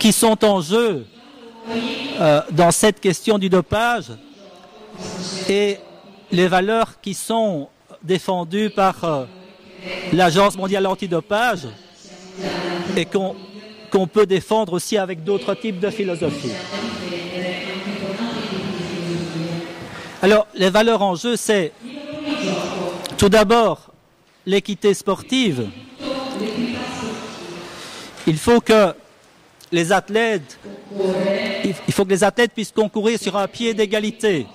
qui 0.00 0.12
sont 0.12 0.44
en 0.44 0.60
jeu 0.60 1.06
euh, 2.20 2.40
dans 2.50 2.70
cette 2.70 3.00
question 3.00 3.38
du 3.38 3.48
dopage 3.48 4.06
et 5.48 5.76
les 6.32 6.48
valeurs 6.48 7.00
qui 7.00 7.14
sont 7.14 7.68
défendues 8.02 8.70
par 8.70 9.04
euh, 9.04 9.24
l'Agence 10.12 10.56
mondiale 10.56 10.86
antidopage 10.86 11.68
et 12.96 13.04
qu'on 13.04 14.06
peut 14.06 14.26
défendre 14.26 14.72
aussi 14.72 14.98
avec 14.98 15.22
d'autres 15.22 15.54
types 15.54 15.78
de 15.78 15.90
philosophies. 15.90 16.52
Alors, 20.20 20.48
les 20.54 20.70
valeurs 20.70 21.02
en 21.02 21.14
jeu, 21.14 21.36
c'est 21.36 21.72
tout 23.16 23.28
d'abord 23.28 23.92
l'équité 24.44 24.92
sportive. 24.92 25.68
Il 28.26 28.36
faut 28.36 28.60
que 28.60 28.92
les 29.72 29.92
athlètes, 29.92 30.58
il 31.64 31.92
faut 31.92 32.04
que 32.04 32.10
les 32.10 32.24
athlètes 32.24 32.52
puissent 32.52 32.72
concourir 32.72 33.18
sur 33.18 33.36
un 33.36 33.46
pied 33.46 33.74
d'égalité. 33.74 34.46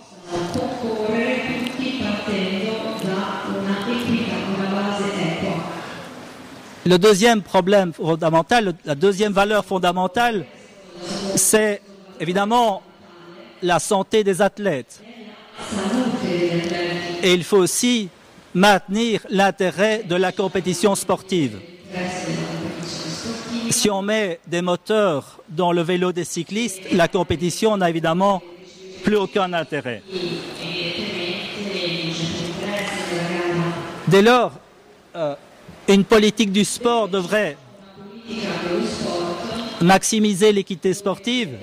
Le 6.86 6.97
deuxième 6.97 7.41
problème 7.41 7.93
fondamental, 7.93 8.73
la 8.84 8.95
deuxième 8.95 9.32
valeur 9.32 9.63
fondamentale, 9.63 10.45
c'est 11.36 11.82
évidemment 12.19 12.82
la 13.62 13.80
santé 13.80 14.23
des 14.23 14.41
athlètes. 14.41 15.02
Et 17.23 17.34
il 17.34 17.43
faut 17.45 17.58
aussi 17.58 18.10
maintenir 18.54 19.21
l'intérêt 19.30 20.04
de 20.04 20.15
la 20.15 20.32
compétition 20.32 20.93
sportive. 20.95 21.60
Si 23.84 23.89
on 23.91 24.02
met 24.02 24.39
des 24.48 24.62
moteurs 24.62 25.41
dans 25.50 25.74
le 25.74 25.82
vélo 25.82 26.13
des 26.13 26.24
cyclistes, 26.24 26.89
la 26.93 27.10
compétition 27.10 27.76
n'a 27.76 27.89
évidemment 27.89 28.41
plus 29.04 29.17
aucun 29.17 29.52
intérêt. 29.52 30.02
Dès 34.08 34.22
lors, 34.22 34.54
euh, 35.17 35.36
une 35.89 36.06
politique 36.06 36.54
du 36.54 36.63
sport 36.63 37.10
devrait 37.10 37.58
maximiser 39.82 40.54
l'équité 40.54 40.93
sportive, 40.93 41.58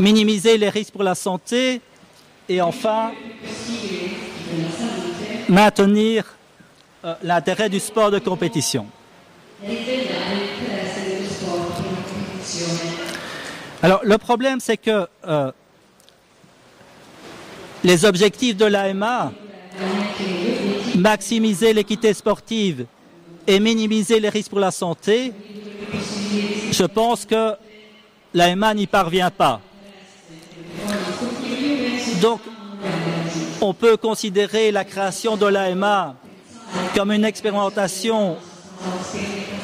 minimiser 0.00 0.58
les 0.58 0.68
risques 0.68 0.94
pour 0.94 1.04
la 1.04 1.14
santé 1.14 1.80
et 2.48 2.60
enfin 2.60 3.12
maintenir 5.48 6.24
euh, 7.04 7.14
l'intérêt 7.22 7.68
du 7.68 7.78
sport 7.78 8.10
de 8.10 8.18
compétition. 8.18 8.88
Alors 13.82 14.00
le 14.04 14.18
problème 14.18 14.60
c'est 14.60 14.76
que 14.76 15.06
euh, 15.26 15.52
les 17.82 18.04
objectifs 18.04 18.56
de 18.56 18.64
l'AMA 18.64 19.32
maximiser 20.96 21.72
l'équité 21.72 22.14
sportive 22.14 22.86
et 23.46 23.60
minimiser 23.60 24.20
les 24.20 24.28
risques 24.28 24.50
pour 24.50 24.60
la 24.60 24.70
santé, 24.70 25.32
je 26.70 26.84
pense 26.84 27.26
que 27.26 27.52
l'AMA 28.32 28.74
n'y 28.74 28.86
parvient 28.86 29.30
pas. 29.30 29.60
Donc, 32.20 32.40
on 33.60 33.74
peut 33.74 33.96
considérer 33.96 34.72
la 34.72 34.84
création 34.84 35.36
de 35.36 35.46
l'AMA 35.46 36.16
comme 36.94 37.12
une 37.12 37.24
expérimentation 37.24 38.36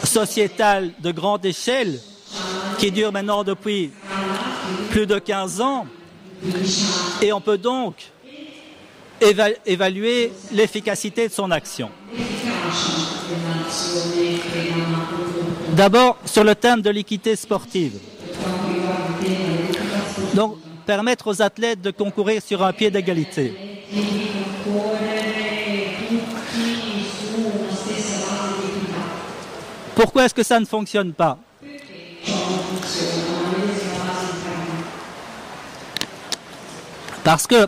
sociétale 0.04 0.92
de 1.00 1.10
grande 1.10 1.44
échelle 1.44 2.00
qui 2.78 2.90
dure 2.90 3.12
maintenant 3.12 3.44
depuis 3.44 3.90
plus 4.90 5.06
de 5.06 5.18
15 5.18 5.60
ans. 5.60 5.86
Et 7.20 7.32
on 7.32 7.40
peut 7.40 7.58
donc 7.58 7.94
évaluer 9.66 10.32
l'efficacité 10.52 11.28
de 11.28 11.32
son 11.32 11.50
action. 11.50 11.90
D'abord, 15.72 16.18
sur 16.24 16.44
le 16.44 16.54
thème 16.54 16.80
de 16.82 16.90
l'équité 16.90 17.36
sportive. 17.36 17.98
Donc, 20.34 20.56
permettre 20.86 21.28
aux 21.28 21.42
athlètes 21.42 21.80
de 21.80 21.90
concourir 21.90 22.42
sur 22.42 22.62
un 22.64 22.72
pied 22.72 22.90
d'égalité. 22.90 23.54
Pourquoi 30.00 30.24
est-ce 30.24 30.32
que 30.34 30.42
ça 30.42 30.58
ne 30.58 30.64
fonctionne 30.64 31.12
pas 31.12 31.36
Parce 37.22 37.46
que 37.46 37.66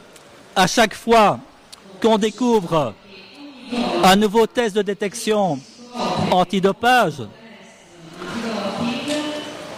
à 0.56 0.66
chaque 0.66 0.94
fois 0.94 1.38
qu'on 2.00 2.16
découvre 2.16 2.94
un 4.02 4.16
nouveau 4.16 4.46
test 4.46 4.74
de 4.74 4.80
détection 4.80 5.60
antidopage, 6.30 7.22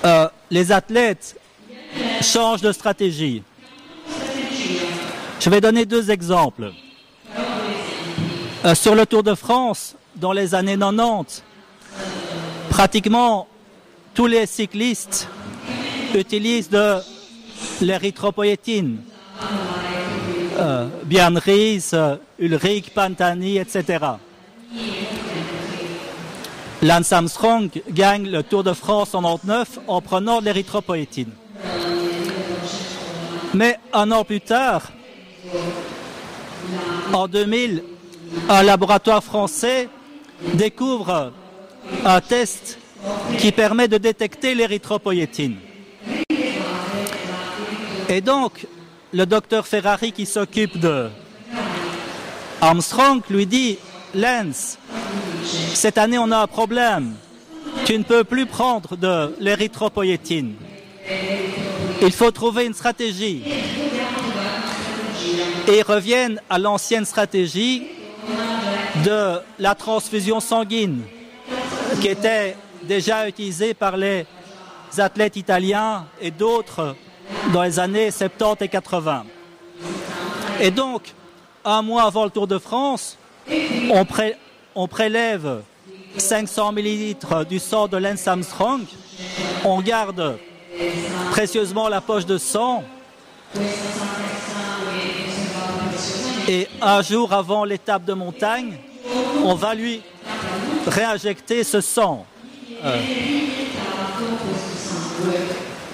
euh, 0.04 0.28
les 0.48 0.70
athlètes 0.70 1.36
changent 2.22 2.62
de 2.62 2.70
stratégie. 2.70 3.42
Je 5.40 5.50
vais 5.50 5.60
donner 5.60 5.86
deux 5.86 6.08
exemples. 6.08 6.70
Euh, 8.64 8.76
sur 8.76 8.94
le 8.94 9.06
Tour 9.06 9.24
de 9.24 9.34
France, 9.34 9.96
dans 10.14 10.32
les 10.32 10.54
années 10.54 10.78
90, 10.78 11.42
pratiquement 12.74 13.46
tous 14.14 14.26
les 14.26 14.46
cyclistes 14.46 15.28
utilisent 16.12 16.70
de 16.70 16.96
l'érythropoïétine. 17.80 18.96
Euh, 20.58 20.88
euh, 21.94 22.16
Ulrich 22.40 22.90
Pantani, 22.90 23.58
etc. 23.58 23.84
Lance 26.82 27.12
Armstrong 27.12 27.70
gagne 27.90 28.28
le 28.28 28.42
Tour 28.42 28.64
de 28.64 28.72
France 28.72 29.14
en 29.14 29.22
99 29.22 29.78
en 29.86 30.00
prenant 30.00 30.40
de 30.40 30.46
l'érythropoïétine. 30.46 31.30
Mais 33.54 33.78
un 33.92 34.10
an 34.10 34.24
plus 34.24 34.40
tard, 34.40 34.90
en 37.12 37.28
2000, 37.28 37.84
un 38.48 38.62
laboratoire 38.64 39.22
français 39.22 39.88
découvre 40.54 41.32
un 42.04 42.20
test 42.20 42.78
qui 43.38 43.52
permet 43.52 43.88
de 43.88 43.98
détecter 43.98 44.54
l'érythropoïétine. 44.54 45.56
Et 48.08 48.20
donc, 48.20 48.66
le 49.12 49.26
docteur 49.26 49.66
Ferrari 49.66 50.12
qui 50.12 50.26
s'occupe 50.26 50.78
de 50.78 51.08
Armstrong 52.60 53.22
lui 53.30 53.46
dit, 53.46 53.78
Lance, 54.14 54.78
cette 55.74 55.98
année 55.98 56.18
on 56.18 56.30
a 56.30 56.38
un 56.38 56.46
problème. 56.46 57.14
Tu 57.84 57.98
ne 57.98 58.04
peux 58.04 58.24
plus 58.24 58.46
prendre 58.46 58.96
de 58.96 59.34
l'érythropoïétine. 59.40 60.54
Il 62.02 62.12
faut 62.12 62.30
trouver 62.30 62.66
une 62.66 62.74
stratégie. 62.74 63.42
Et 65.66 65.78
ils 65.78 65.82
reviennent 65.82 66.40
à 66.48 66.58
l'ancienne 66.58 67.04
stratégie 67.04 67.86
de 69.04 69.38
la 69.58 69.74
transfusion 69.74 70.40
sanguine 70.40 71.02
qui 72.00 72.08
était 72.08 72.56
déjà 72.82 73.28
utilisée 73.28 73.74
par 73.74 73.96
les 73.96 74.26
athlètes 74.98 75.36
italiens 75.36 76.06
et 76.20 76.30
d'autres 76.30 76.94
dans 77.52 77.62
les 77.62 77.78
années 77.78 78.10
70 78.10 78.64
et 78.64 78.68
80. 78.68 79.24
Et 80.60 80.70
donc, 80.70 81.12
un 81.64 81.82
mois 81.82 82.04
avant 82.04 82.24
le 82.24 82.30
Tour 82.30 82.46
de 82.46 82.58
France, 82.58 83.16
on, 84.74 84.86
prélève 84.86 85.62
500 86.16 86.72
millilitres 86.72 87.44
du 87.44 87.58
sang 87.58 87.88
de 87.88 87.96
Lance 87.96 88.26
Armstrong, 88.26 88.82
on 89.64 89.80
garde 89.80 90.38
précieusement 91.30 91.88
la 91.88 92.00
poche 92.00 92.26
de 92.26 92.38
sang, 92.38 92.84
et 96.48 96.68
un 96.80 97.02
jour 97.02 97.32
avant 97.32 97.64
l'étape 97.64 98.04
de 98.04 98.12
montagne, 98.12 98.78
on 99.44 99.54
va 99.54 99.74
lui 99.74 100.02
réinjecter 100.86 101.64
ce 101.64 101.80
sang. 101.80 102.26
Euh, 102.84 102.98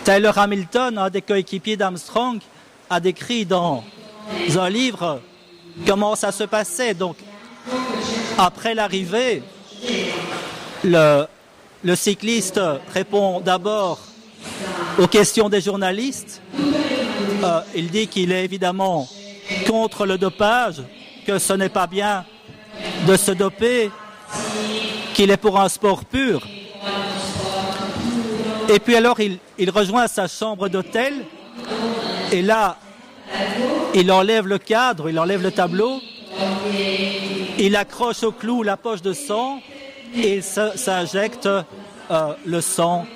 Taylor 0.05 0.37
Hamilton, 0.39 0.99
un 0.99 1.11
des 1.11 1.23
coéquipiers 1.23 1.77
d'Armstrong, 1.77 2.41
a 2.89 3.01
décrit 3.01 3.45
dans 3.47 3.85
un 4.57 4.69
livre 4.69 5.21
comment 5.87 6.17
ça 6.17 6.33
se 6.33 6.45
passait. 6.45 6.95
Donc, 6.95 7.17
après 8.39 8.75
l'arrivée, 8.75 9.43
le, 10.85 11.27
cycliste 11.95 12.61
répond 12.93 13.41
d'abord 13.41 14.01
aux 14.99 15.07
questions 15.07 15.49
des 15.49 15.61
journalistes. 15.61 16.41
Euh, 17.43 17.61
il 17.75 17.91
dit 17.91 18.07
qu'il 18.07 18.33
est 18.33 18.45
évidemment 18.45 19.09
contre 19.67 20.07
le 20.07 20.19
dopage, 20.19 20.83
que 21.27 21.39
ce 21.39 21.53
n'est 21.53 21.69
pas 21.69 21.87
bien 21.87 22.25
de 23.07 23.17
se 23.17 23.33
doper, 23.33 23.91
qu'il 25.15 25.31
est 25.31 25.37
pour 25.37 25.61
un 25.61 25.69
sport 25.69 26.05
pur. 26.05 26.47
Et 28.69 28.79
puis 28.79 28.95
alors, 28.95 29.19
il, 29.21 29.71
rejoint 29.71 30.07
sa 30.07 30.29
chambre 30.29 30.69
d'hôtel. 30.69 31.25
Et 32.31 32.43
là, 32.43 32.77
il 33.95 34.13
enlève 34.13 34.47
le 34.47 34.59
cadre, 34.59 35.11
il 35.11 35.19
enlève 35.19 35.43
le 35.43 35.51
tableau. 35.51 36.01
Il 37.59 37.77
accroche 37.77 38.23
au 38.23 38.33
clou 38.33 38.63
la 38.63 38.77
poche 38.77 39.03
de 39.03 39.13
sang 39.13 39.61
et 40.15 40.37
il 40.37 40.43
s'injecte 40.43 41.47
euh, 41.47 42.35
le 42.47 42.61
sang. 42.61 43.07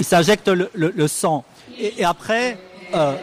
Il 0.00 0.06
s'injecte 0.06 0.48
le, 0.48 1.08
sang. 1.08 1.44
Et, 1.78 2.04
après, 2.04 2.58
euh, 2.94 3.14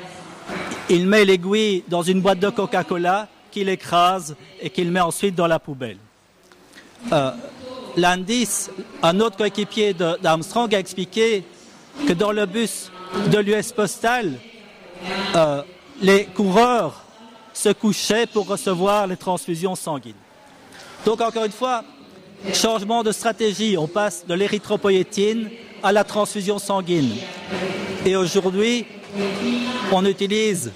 il 0.89 1.07
met 1.07 1.25
l'aiguille 1.25 1.83
dans 1.87 2.01
une 2.01 2.21
boîte 2.21 2.39
de 2.39 2.49
Coca-Cola 2.49 3.27
qu'il 3.59 3.69
écrase 3.69 4.35
et 4.61 4.69
qu'il 4.69 4.89
met 4.89 5.01
ensuite 5.01 5.35
dans 5.35 5.47
la 5.47 5.59
poubelle. 5.59 5.97
Euh, 7.11 7.31
Landis, 7.97 8.69
un 9.03 9.19
autre 9.19 9.35
coéquipier 9.35 9.93
d'Armstrong, 9.93 10.73
a 10.73 10.79
expliqué 10.79 11.43
que 12.07 12.13
dans 12.13 12.31
le 12.31 12.45
bus 12.45 12.89
de 13.29 13.37
l'US 13.39 13.73
Postal, 13.73 14.39
euh, 15.35 15.61
les 16.01 16.25
coureurs 16.25 17.03
se 17.53 17.69
couchaient 17.69 18.27
pour 18.27 18.47
recevoir 18.47 19.07
les 19.07 19.17
transfusions 19.17 19.75
sanguines. 19.75 20.13
Donc 21.05 21.19
encore 21.19 21.43
une 21.43 21.51
fois, 21.51 21.83
changement 22.53 23.03
de 23.03 23.11
stratégie. 23.11 23.75
On 23.77 23.87
passe 23.87 24.25
de 24.25 24.33
l'érythropoïétine 24.35 25.49
à 25.83 25.91
la 25.91 26.05
transfusion 26.05 26.59
sanguine. 26.59 27.11
Et 28.05 28.15
aujourd'hui, 28.15 28.85
on 29.91 30.05
utilise 30.05 30.71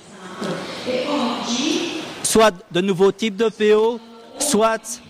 soit 2.34 2.56
de 2.72 2.82
nouveaux 2.82 3.12
types 3.12 3.36
de 3.36 3.48
PO, 3.48 4.00
soit 4.40 5.02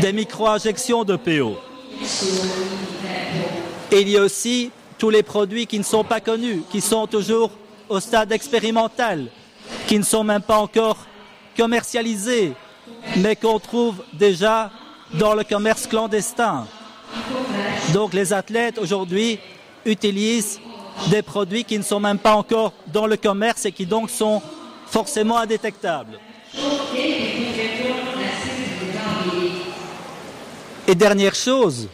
des 0.00 0.14
micro-injections 0.14 1.04
de 1.04 1.14
PO. 1.14 1.58
Il 3.92 4.08
y 4.08 4.16
a 4.16 4.22
aussi 4.22 4.70
tous 4.96 5.10
les 5.10 5.22
produits 5.22 5.66
qui 5.66 5.78
ne 5.78 5.84
sont 5.84 6.04
pas 6.04 6.20
connus, 6.20 6.62
qui 6.70 6.80
sont 6.80 7.06
toujours 7.06 7.50
au 7.90 8.00
stade 8.00 8.32
expérimental, 8.32 9.26
qui 9.86 9.98
ne 9.98 10.02
sont 10.02 10.24
même 10.24 10.40
pas 10.40 10.56
encore 10.56 10.96
commercialisés, 11.54 12.54
mais 13.18 13.36
qu'on 13.36 13.58
trouve 13.58 13.96
déjà 14.14 14.70
dans 15.12 15.34
le 15.34 15.44
commerce 15.44 15.86
clandestin. 15.86 16.66
Donc 17.92 18.14
les 18.14 18.32
athlètes 18.32 18.78
aujourd'hui 18.78 19.38
utilisent 19.84 20.58
des 21.10 21.20
produits 21.20 21.64
qui 21.64 21.76
ne 21.76 21.82
sont 21.82 22.00
même 22.00 22.18
pas 22.18 22.36
encore 22.36 22.72
dans 22.86 23.06
le 23.06 23.18
commerce 23.18 23.66
et 23.66 23.72
qui 23.72 23.84
donc 23.84 24.08
sont 24.08 24.40
forcément 24.86 25.36
indétectables. 25.36 26.18
Et 30.90 30.96
dernière 30.96 31.36
chose, 31.36 31.88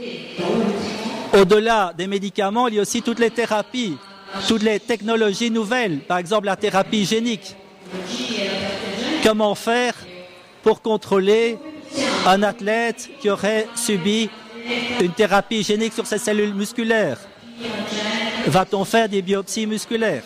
au-delà 1.35 1.93
des 1.99 2.07
médicaments, 2.07 2.67
il 2.67 2.77
y 2.77 2.79
a 2.79 2.81
aussi 2.81 3.03
toutes 3.03 3.19
les 3.19 3.31
thérapies, 3.31 3.99
toutes 4.49 4.63
les 4.63 4.81
technologies 4.81 5.51
nouvelles, 5.51 5.99
par 5.99 6.17
exemple 6.17 6.47
la 6.47 6.57
thérapie 6.57 7.05
génique. 7.05 7.57
Comment 9.23 9.55
faire 9.55 9.93
pour 10.63 10.81
contrôler 10.81 11.59
un 12.27 12.43
athlète 12.43 13.11
qui 13.21 13.29
aurait 13.29 13.69
subi 13.75 14.31
une 15.03 15.13
thérapie 15.13 15.63
génique 15.63 15.93
sur 15.93 16.07
ses 16.07 16.17
cellules 16.17 16.55
musculaires? 16.55 17.19
Va-t-on 18.47 18.87
faire 18.87 19.11
des 19.11 19.21
biopsies 19.21 19.67
musculaires? 19.67 20.25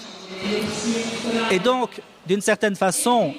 Et 1.50 1.58
donc, 1.58 2.00
d'une 2.24 2.40
certaine 2.40 2.76
façon, 2.76 3.34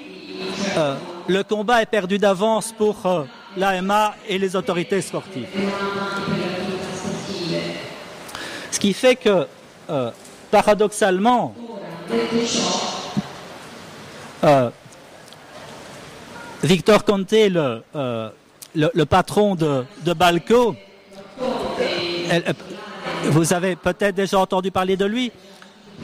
euh, 0.75 0.95
le 1.29 1.41
combat 1.43 1.81
est 1.81 1.85
perdu 1.89 2.17
d'avance 2.17 2.73
pour 2.77 3.05
euh, 3.05 3.23
l'AMA 3.57 4.15
et 4.27 4.37
les 4.37 4.55
autorités 4.55 5.01
sportives. 5.01 5.47
Ce 8.71 8.79
qui 8.79 8.93
fait 8.93 9.15
que, 9.15 9.47
euh, 9.89 10.11
paradoxalement, 10.49 11.53
Victor 16.63 17.03
Conte, 17.03 17.31
le, 17.31 17.81
le, 18.75 19.03
patron 19.05 19.55
de, 19.55 19.83
de 20.03 20.13
Balco, 20.13 20.75
vous 23.25 23.53
avez 23.53 23.75
peut-être 23.75 24.15
déjà 24.15 24.39
entendu 24.39 24.71
parler 24.71 24.97
de 24.97 25.05
lui. 25.05 25.31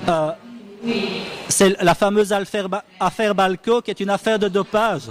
Euh, 0.07 0.31
c'est 1.47 1.81
la 1.81 1.95
fameuse 1.95 2.31
affaire, 2.31 3.35
Balco, 3.35 3.81
qui 3.81 3.91
est 3.91 3.99
une 3.99 4.09
affaire 4.09 4.37
de 4.39 4.47
dopage. 4.47 5.03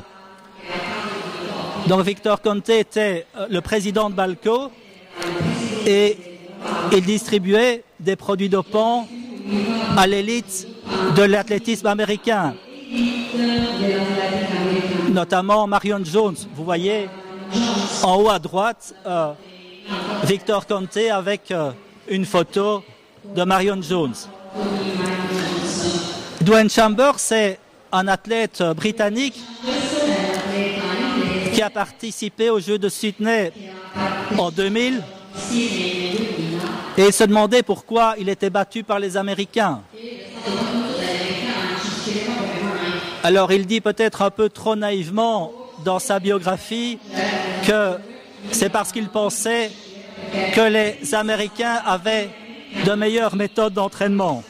Donc 1.88 2.00
Victor 2.00 2.42
Conte 2.42 2.68
était 2.70 3.26
euh, 3.36 3.46
le 3.48 3.60
président 3.60 4.10
de 4.10 4.14
Balco 4.14 4.72
et 5.86 6.16
il 6.92 7.04
distribuait 7.04 7.84
des 8.00 8.16
produits 8.16 8.48
dopants 8.48 9.06
à 9.96 10.06
l'élite 10.08 10.66
de 11.16 11.22
l'athlétisme 11.22 11.86
américain, 11.86 12.54
notamment 15.10 15.68
Marion 15.68 16.00
Jones. 16.04 16.34
Vous 16.56 16.64
voyez 16.64 17.08
en 18.02 18.16
haut 18.20 18.30
à 18.30 18.40
droite 18.40 18.92
euh, 19.06 19.32
Victor 20.24 20.66
Conte 20.66 20.96
avec 20.96 21.54
une 22.08 22.24
photo 22.24 22.82
de 23.36 23.44
Marion 23.44 23.80
Jones. 23.80 24.14
Dwayne 26.40 26.68
Chambers, 26.68 27.18
c'est 27.18 27.60
un 27.92 28.08
athlète 28.08 28.60
britannique 28.74 29.40
qui 31.56 31.62
a 31.62 31.70
participé 31.70 32.50
aux 32.50 32.60
Jeux 32.60 32.76
de 32.76 32.90
Sydney 32.90 33.50
en 34.36 34.50
2000 34.50 35.02
et 36.98 37.10
se 37.10 37.24
demandait 37.24 37.62
pourquoi 37.62 38.14
il 38.18 38.28
était 38.28 38.50
battu 38.50 38.82
par 38.82 38.98
les 38.98 39.16
Américains. 39.16 39.80
Alors 43.22 43.52
il 43.52 43.66
dit 43.66 43.80
peut-être 43.80 44.20
un 44.20 44.30
peu 44.30 44.50
trop 44.50 44.76
naïvement 44.76 45.50
dans 45.82 45.98
sa 45.98 46.20
biographie 46.20 46.98
que 47.66 47.94
c'est 48.52 48.68
parce 48.68 48.92
qu'il 48.92 49.08
pensait 49.08 49.70
que 50.54 50.60
les 50.60 51.14
Américains 51.14 51.80
avaient 51.86 52.28
de 52.84 52.92
meilleures 52.92 53.34
méthodes 53.34 53.72
d'entraînement. 53.72 54.44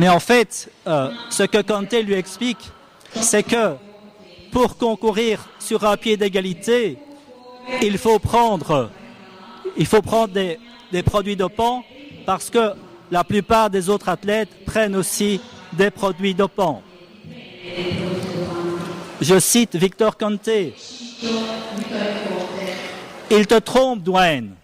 Mais 0.00 0.08
en 0.08 0.18
fait, 0.18 0.72
euh, 0.86 1.10
ce 1.28 1.42
que 1.42 1.60
Conte 1.60 1.92
lui 1.92 2.14
explique, 2.14 2.70
c'est 3.12 3.42
que 3.42 3.74
pour 4.50 4.78
concourir 4.78 5.46
sur 5.58 5.84
un 5.84 5.98
pied 5.98 6.16
d'égalité, 6.16 6.96
il 7.82 7.98
faut 7.98 8.18
prendre, 8.18 8.88
des, 10.32 11.02
produits 11.02 11.36
dopants 11.36 11.84
parce 12.24 12.48
que 12.48 12.72
la 13.10 13.24
plupart 13.24 13.68
des 13.68 13.90
autres 13.90 14.08
athlètes 14.08 14.64
prennent 14.64 14.96
aussi 14.96 15.38
des 15.74 15.90
produits 15.90 16.32
dopants. 16.32 16.80
Je 19.20 19.38
cite 19.38 19.76
Victor 19.76 20.16
Conte. 20.16 20.48
Il 23.30 23.46
te 23.46 23.58
trompe, 23.58 24.02
Dwayne. 24.02 24.54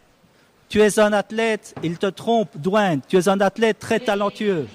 Tu 0.71 0.81
es 0.81 0.99
un 0.99 1.13
athlète, 1.13 1.75
il 1.83 1.99
te 1.99 2.07
trompe, 2.07 2.49
Dwayne. 2.57 3.03
Tu 3.07 3.19
es 3.19 3.29
un 3.29 3.43
athlète 3.43 3.79
très 3.79 4.01
talentueux. 4.01 4.67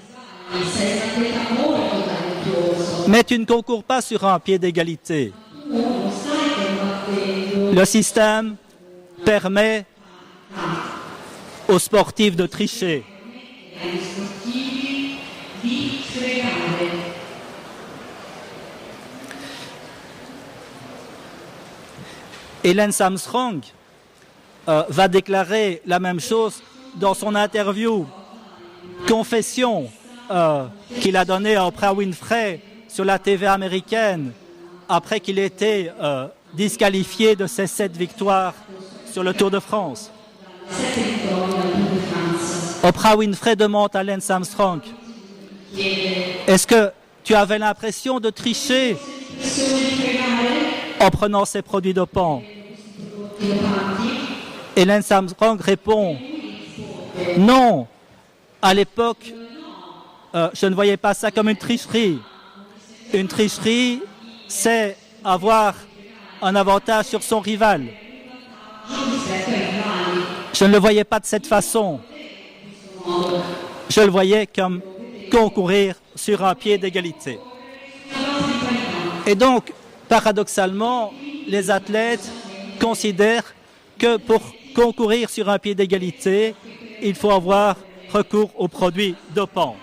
Mais 3.08 3.24
tu 3.24 3.38
ne 3.38 3.44
concours 3.44 3.84
pas 3.84 4.00
sur 4.00 4.24
un 4.24 4.38
pied 4.38 4.58
d'égalité. 4.58 5.32
Le 7.72 7.84
système 7.84 8.56
permet 9.24 9.84
aux 11.68 11.78
sportifs 11.78 12.36
de 12.36 12.46
tricher. 12.46 13.04
Hélène 22.64 22.92
Armstrong 23.00 23.60
euh, 24.68 24.84
va 24.88 25.08
déclarer 25.08 25.82
la 25.84 25.98
même 25.98 26.20
chose 26.20 26.62
dans 26.94 27.14
son 27.14 27.34
interview 27.34 28.06
confession 29.08 29.90
euh, 30.30 30.66
qu'il 31.00 31.16
a 31.16 31.24
donnée 31.24 31.56
à 31.56 31.66
Oprah 31.66 31.92
Winfrey 31.92 32.60
sur 32.88 33.04
la 33.04 33.18
TV 33.18 33.46
américaine 33.46 34.32
après 34.88 35.20
qu'il 35.20 35.38
ait 35.38 35.46
été 35.46 35.90
euh, 36.00 36.26
disqualifié 36.54 37.36
de 37.36 37.46
ses 37.46 37.66
sept 37.66 37.96
victoires 37.96 38.54
sur 39.10 39.22
le 39.22 39.32
Tour 39.34 39.50
de 39.50 39.58
France. 39.58 40.10
Oprah 42.82 43.16
Winfrey 43.16 43.56
demande 43.56 43.94
à 43.94 44.02
Lance 44.02 44.28
Armstrong 44.30 44.80
Est-ce 46.46 46.66
que 46.66 46.90
tu 47.24 47.34
avais 47.34 47.58
l'impression 47.58 48.20
de 48.20 48.30
tricher 48.30 48.96
en 51.00 51.10
prenant 51.10 51.44
ces 51.44 51.62
produits 51.62 51.94
dopants? 51.94 52.42
Et 54.76 54.84
Lance 54.84 55.10
Armstrong 55.10 55.60
répond 55.60 56.16
Non, 57.38 57.86
à 58.60 58.74
l'époque, 58.74 59.32
euh, 60.34 60.48
je 60.54 60.66
ne 60.66 60.74
voyais 60.74 60.96
pas 60.96 61.14
ça 61.14 61.30
comme 61.30 61.48
une 61.48 61.56
tricherie. 61.56 62.18
Une 63.12 63.28
tricherie, 63.28 64.00
c'est 64.48 64.96
avoir 65.22 65.74
un 66.40 66.56
avantage 66.56 67.06
sur 67.06 67.22
son 67.22 67.40
rival. 67.40 67.86
Je 70.54 70.64
ne 70.64 70.72
le 70.72 70.78
voyais 70.78 71.04
pas 71.04 71.20
de 71.20 71.26
cette 71.26 71.46
façon. 71.46 72.00
Je 73.88 74.00
le 74.00 74.10
voyais 74.10 74.46
comme 74.46 74.80
concourir 75.30 75.96
sur 76.14 76.44
un 76.44 76.54
pied 76.54 76.78
d'égalité. 76.78 77.38
Et 79.26 79.34
donc, 79.34 79.72
paradoxalement, 80.08 81.12
les 81.46 81.70
athlètes 81.70 82.30
considèrent 82.80 83.54
que 83.98 84.16
pour 84.16 84.40
concourir 84.74 85.30
sur 85.30 85.48
un 85.48 85.58
pied 85.58 85.74
d'égalité, 85.74 86.54
il 87.02 87.14
faut 87.14 87.30
avoir 87.30 87.76
recours 88.12 88.50
aux 88.56 88.68
produits 88.68 89.14
dopants. 89.34 89.76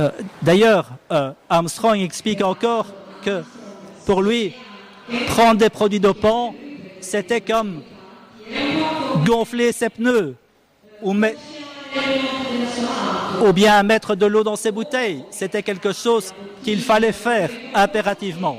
Euh, 0.00 0.10
D'ailleurs, 0.42 0.90
euh, 1.12 1.30
Armstrong 1.48 1.98
explique 2.00 2.42
encore 2.42 2.86
que 3.24 3.42
pour 4.06 4.22
lui, 4.22 4.54
prendre 5.28 5.58
des 5.58 5.70
produits 5.70 6.00
dopants, 6.00 6.54
c'était 7.00 7.40
comme 7.40 7.82
gonfler 9.24 9.72
ses 9.72 9.88
pneus 9.88 10.34
ou, 11.02 11.14
ou 13.42 13.52
bien 13.52 13.82
mettre 13.82 14.14
de 14.14 14.26
l'eau 14.26 14.42
dans 14.42 14.56
ses 14.56 14.72
bouteilles. 14.72 15.24
C'était 15.30 15.62
quelque 15.62 15.92
chose 15.92 16.34
qu'il 16.62 16.80
fallait 16.80 17.12
faire 17.12 17.50
impérativement. 17.74 18.58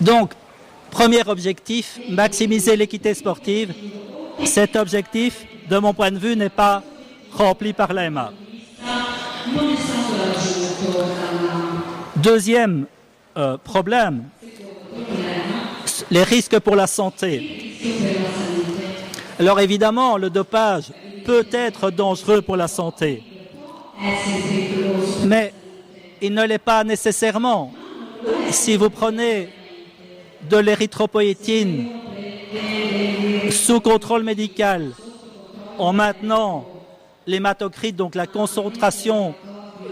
Donc, 0.00 0.32
premier 0.90 1.22
objectif, 1.26 1.98
maximiser 2.08 2.76
l'équité 2.76 3.14
sportive. 3.14 3.72
Cet 4.44 4.76
objectif, 4.76 5.44
de 5.68 5.78
mon 5.78 5.94
point 5.94 6.10
de 6.10 6.18
vue, 6.18 6.36
n'est 6.36 6.48
pas 6.48 6.82
rempli 7.32 7.72
par 7.72 7.92
l'EMA. 7.92 8.32
Deuxième 12.16 12.86
euh, 13.36 13.56
problème, 13.58 14.24
les 16.10 16.22
risques 16.22 16.58
pour 16.60 16.74
la 16.76 16.86
santé. 16.86 17.76
Alors 19.38 19.60
évidemment, 19.60 20.16
le 20.16 20.30
dopage 20.30 20.86
peut 21.24 21.46
être 21.52 21.90
dangereux 21.90 22.42
pour 22.42 22.56
la 22.56 22.66
santé, 22.66 23.22
mais 25.24 25.52
il 26.20 26.34
ne 26.34 26.44
l'est 26.44 26.58
pas 26.58 26.82
nécessairement. 26.82 27.72
Si 28.50 28.76
vous 28.76 28.90
prenez 28.90 29.48
de 30.48 30.56
l'érythropoïétine 30.56 31.88
sous 33.50 33.80
contrôle 33.80 34.22
médical 34.22 34.92
en 35.78 35.92
maintenant 35.92 36.66
l'hématocrite, 37.26 37.96
donc 37.96 38.14
la 38.14 38.26
concentration 38.26 39.34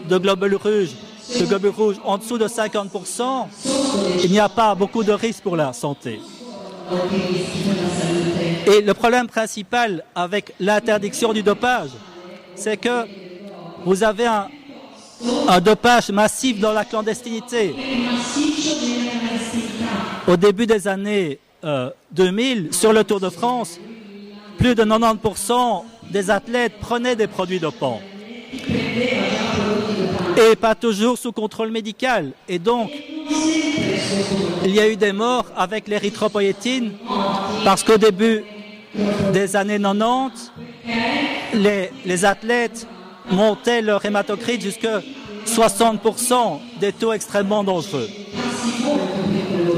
de 0.09 0.19
globules 0.19 0.57
rouges, 0.57 0.95
de 1.39 1.45
globules 1.45 1.71
rouges 1.71 1.97
en 2.05 2.19
dessous 2.19 2.39
de 2.39 2.49
50%, 2.49 3.47
il 4.25 4.31
n'y 4.31 4.41
a 4.41 4.49
pas 4.49 4.75
beaucoup 4.75 5.05
de 5.05 5.13
risques 5.13 5.43
pour 5.43 5.57
la 5.57 5.73
santé. 5.73 6.21
Et 8.67 8.81
le 8.81 8.95
problème 8.95 9.27
principal 9.27 10.05
avec 10.15 10.55
l'interdiction 10.59 11.33
du 11.33 11.43
dopage, 11.43 11.91
c'est 12.55 12.77
que 12.77 13.07
vous 13.85 14.03
avez 14.03 14.27
un 14.27 15.61
dopage 15.61 16.11
massif 16.11 16.59
dans 16.59 16.73
la 16.73 16.85
clandestinité. 16.85 17.75
Au 20.27 20.37
début 20.37 20.67
des 20.67 20.89
années 20.89 21.39
euh, 21.65 21.91
2000, 22.11 22.75
sur 22.75 22.93
le 22.93 23.05
Tour 23.05 23.21
de 23.21 23.31
France, 23.31 23.79
plus 24.59 24.75
de 24.75 24.83
90% 24.83 25.85
des 26.11 26.31
athlètes 26.31 26.79
prenaient 26.81 27.15
des 27.15 27.29
produits 27.29 27.61
dopants. 27.61 28.01
Et 30.37 30.57
pas 30.57 30.75
toujours 30.75 31.17
sous 31.17 31.31
contrôle 31.31 31.71
médical. 31.71 32.33
Et 32.49 32.59
donc, 32.59 32.91
il 34.64 34.74
y 34.74 34.81
a 34.81 34.89
eu 34.89 34.97
des 34.97 35.12
morts 35.12 35.47
avec 35.57 35.87
l'érythropoïétine 35.87 36.93
parce 37.64 37.85
qu'au 37.85 37.97
début 37.97 38.45
des 39.33 39.55
années 39.55 39.79
90, 39.79 40.53
les, 41.55 41.91
les 42.05 42.24
athlètes 42.24 42.87
montaient 43.31 43.81
leur 43.83 44.05
hématocrite 44.05 44.61
jusqu'à 44.61 45.03
60% 45.47 46.59
des 46.81 46.93
taux 46.93 47.12
extrêmement 47.12 47.62
dangereux. 47.62 48.09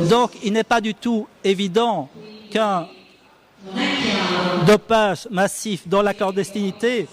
Donc, 0.09 0.33
il 0.43 0.53
n'est 0.53 0.65
pas 0.65 0.81
du 0.81 0.95
tout 0.95 1.27
évident 1.45 2.09
qu'un 2.51 2.89
dopage 4.67 5.29
massif 5.31 5.87
dans 5.87 6.03
la 6.03 6.15
clandestinité 6.15 7.07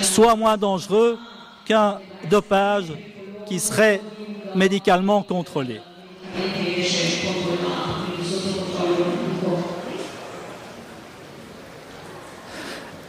soit 0.00 0.34
moins 0.34 0.56
dangereux 0.56 1.18
qu'un 1.66 1.98
dopage 2.30 2.86
qui 3.46 3.60
serait 3.60 4.00
médicalement 4.54 5.22
contrôlé. 5.22 5.80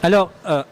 Alors, 0.02 0.30
euh, 0.46 0.62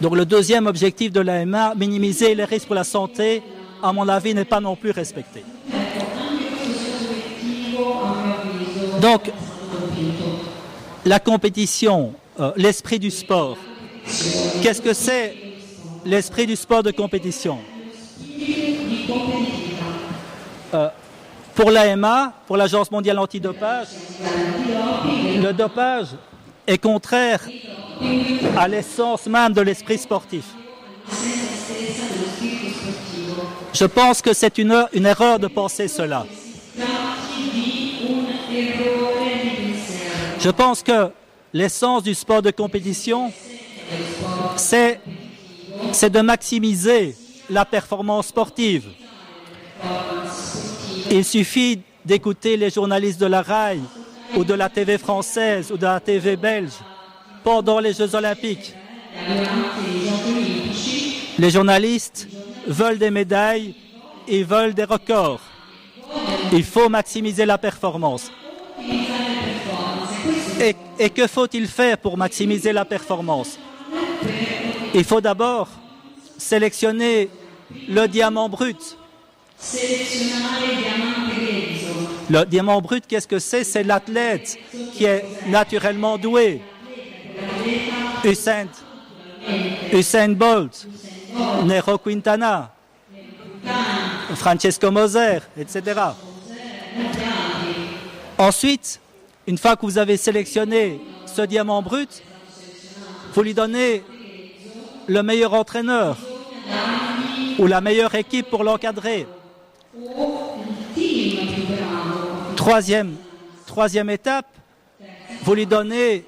le 0.00 0.24
deuxième 0.24 0.66
objectif 0.66 1.12
de 1.12 1.20
l'AMA, 1.20 1.74
minimiser 1.76 2.34
les 2.34 2.44
risques 2.44 2.66
pour 2.66 2.74
la 2.74 2.84
santé, 2.84 3.42
à 3.82 3.92
mon 3.92 4.08
avis, 4.08 4.34
n'est 4.34 4.44
pas 4.44 4.60
non 4.60 4.76
plus 4.76 4.90
respecté. 4.90 5.44
Donc, 9.04 9.30
la 11.04 11.20
compétition 11.20 12.14
euh, 12.40 12.52
l'esprit 12.56 12.98
du 12.98 13.10
sport. 13.10 13.58
Qu'est-ce 14.62 14.80
que 14.80 14.94
c'est 14.94 15.36
l'esprit 16.06 16.46
du 16.46 16.56
sport 16.56 16.82
de 16.82 16.90
compétition? 16.90 17.58
Euh, 20.72 20.88
Pour 21.54 21.70
l'AMA, 21.70 22.32
pour 22.46 22.56
l'Agence 22.56 22.90
mondiale 22.90 23.18
antidopage, 23.18 23.88
le 25.36 25.52
dopage 25.52 26.08
est 26.66 26.78
contraire 26.78 27.42
à 28.56 28.66
l'essence 28.66 29.26
même 29.26 29.52
de 29.52 29.60
l'esprit 29.60 29.98
sportif. 29.98 30.46
Je 33.74 33.84
pense 33.84 34.22
que 34.22 34.32
c'est 34.32 34.56
une, 34.56 34.86
une 34.94 35.04
erreur 35.04 35.38
de 35.38 35.48
penser 35.48 35.88
cela. 35.88 36.24
Je 40.40 40.50
pense 40.50 40.82
que 40.82 41.08
l'essence 41.52 42.02
du 42.02 42.14
sport 42.14 42.42
de 42.42 42.50
compétition, 42.50 43.32
c'est 44.56 45.00
de 46.02 46.20
maximiser 46.20 47.16
la 47.48 47.64
performance 47.64 48.26
sportive. 48.26 48.88
Il 51.10 51.24
suffit 51.24 51.80
d'écouter 52.04 52.56
les 52.56 52.70
journalistes 52.70 53.20
de 53.20 53.26
la 53.26 53.42
RAI 53.42 53.78
ou 54.36 54.44
de 54.44 54.54
la 54.54 54.68
TV 54.68 54.98
française 54.98 55.70
ou 55.72 55.76
de 55.76 55.84
la 55.84 56.00
TV 56.00 56.36
belge 56.36 56.74
pendant 57.42 57.78
les 57.78 57.92
Jeux 57.92 58.14
olympiques. 58.14 58.74
Les 61.38 61.50
journalistes 61.50 62.28
veulent 62.66 62.98
des 62.98 63.10
médailles 63.10 63.74
et 64.28 64.42
veulent 64.42 64.74
des 64.74 64.84
records. 64.84 65.40
Il 66.52 66.64
faut 66.64 66.88
maximiser 66.88 67.46
la 67.46 67.58
performance. 67.58 68.30
Et, 70.98 71.10
que 71.10 71.26
faut-il 71.26 71.66
faire 71.68 71.98
pour 71.98 72.16
maximiser 72.16 72.72
la 72.72 72.86
performance? 72.86 73.58
Il 74.94 75.04
faut 75.04 75.20
d'abord 75.20 75.68
sélectionner 76.38 77.28
le 77.86 78.06
diamant 78.06 78.48
brut. 78.48 78.96
Le 82.30 82.44
diamant 82.44 82.80
brut, 82.80 83.04
qu'est-ce 83.06 83.28
que 83.28 83.38
c'est? 83.38 83.64
C'est 83.64 83.82
l'athlète 83.82 84.58
qui 84.94 85.04
est 85.04 85.24
naturellement 85.48 86.16
doué. 86.16 86.62
Usain, 88.24 88.68
Usain 89.92 90.30
Bolt, 90.30 90.86
Nero 91.64 91.98
Quintana, 91.98 92.72
Francesco 94.34 94.90
Moser, 94.90 95.40
etc. 95.58 96.00
Ensuite, 98.38 99.00
une 99.46 99.58
fois 99.58 99.76
que 99.76 99.82
vous 99.82 99.98
avez 99.98 100.16
sélectionné 100.16 101.00
ce 101.26 101.42
diamant 101.42 101.82
brut, 101.82 102.22
vous 103.34 103.42
lui 103.42 103.54
donnez 103.54 104.02
le 105.06 105.22
meilleur 105.22 105.54
entraîneur 105.54 106.16
ou 107.58 107.66
la 107.66 107.80
meilleure 107.80 108.14
équipe 108.14 108.48
pour 108.48 108.64
l'encadrer. 108.64 109.26
Troisième, 112.56 113.16
étape, 114.10 114.46
vous 115.42 115.54
lui 115.54 115.66
donnez 115.66 116.24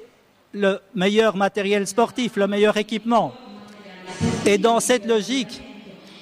le 0.52 0.80
meilleur 0.94 1.36
matériel 1.36 1.86
sportif, 1.86 2.36
le 2.36 2.46
meilleur 2.46 2.76
équipement. 2.76 3.32
Et 4.44 4.58
dans 4.58 4.80
cette 4.80 5.06
logique, 5.06 5.62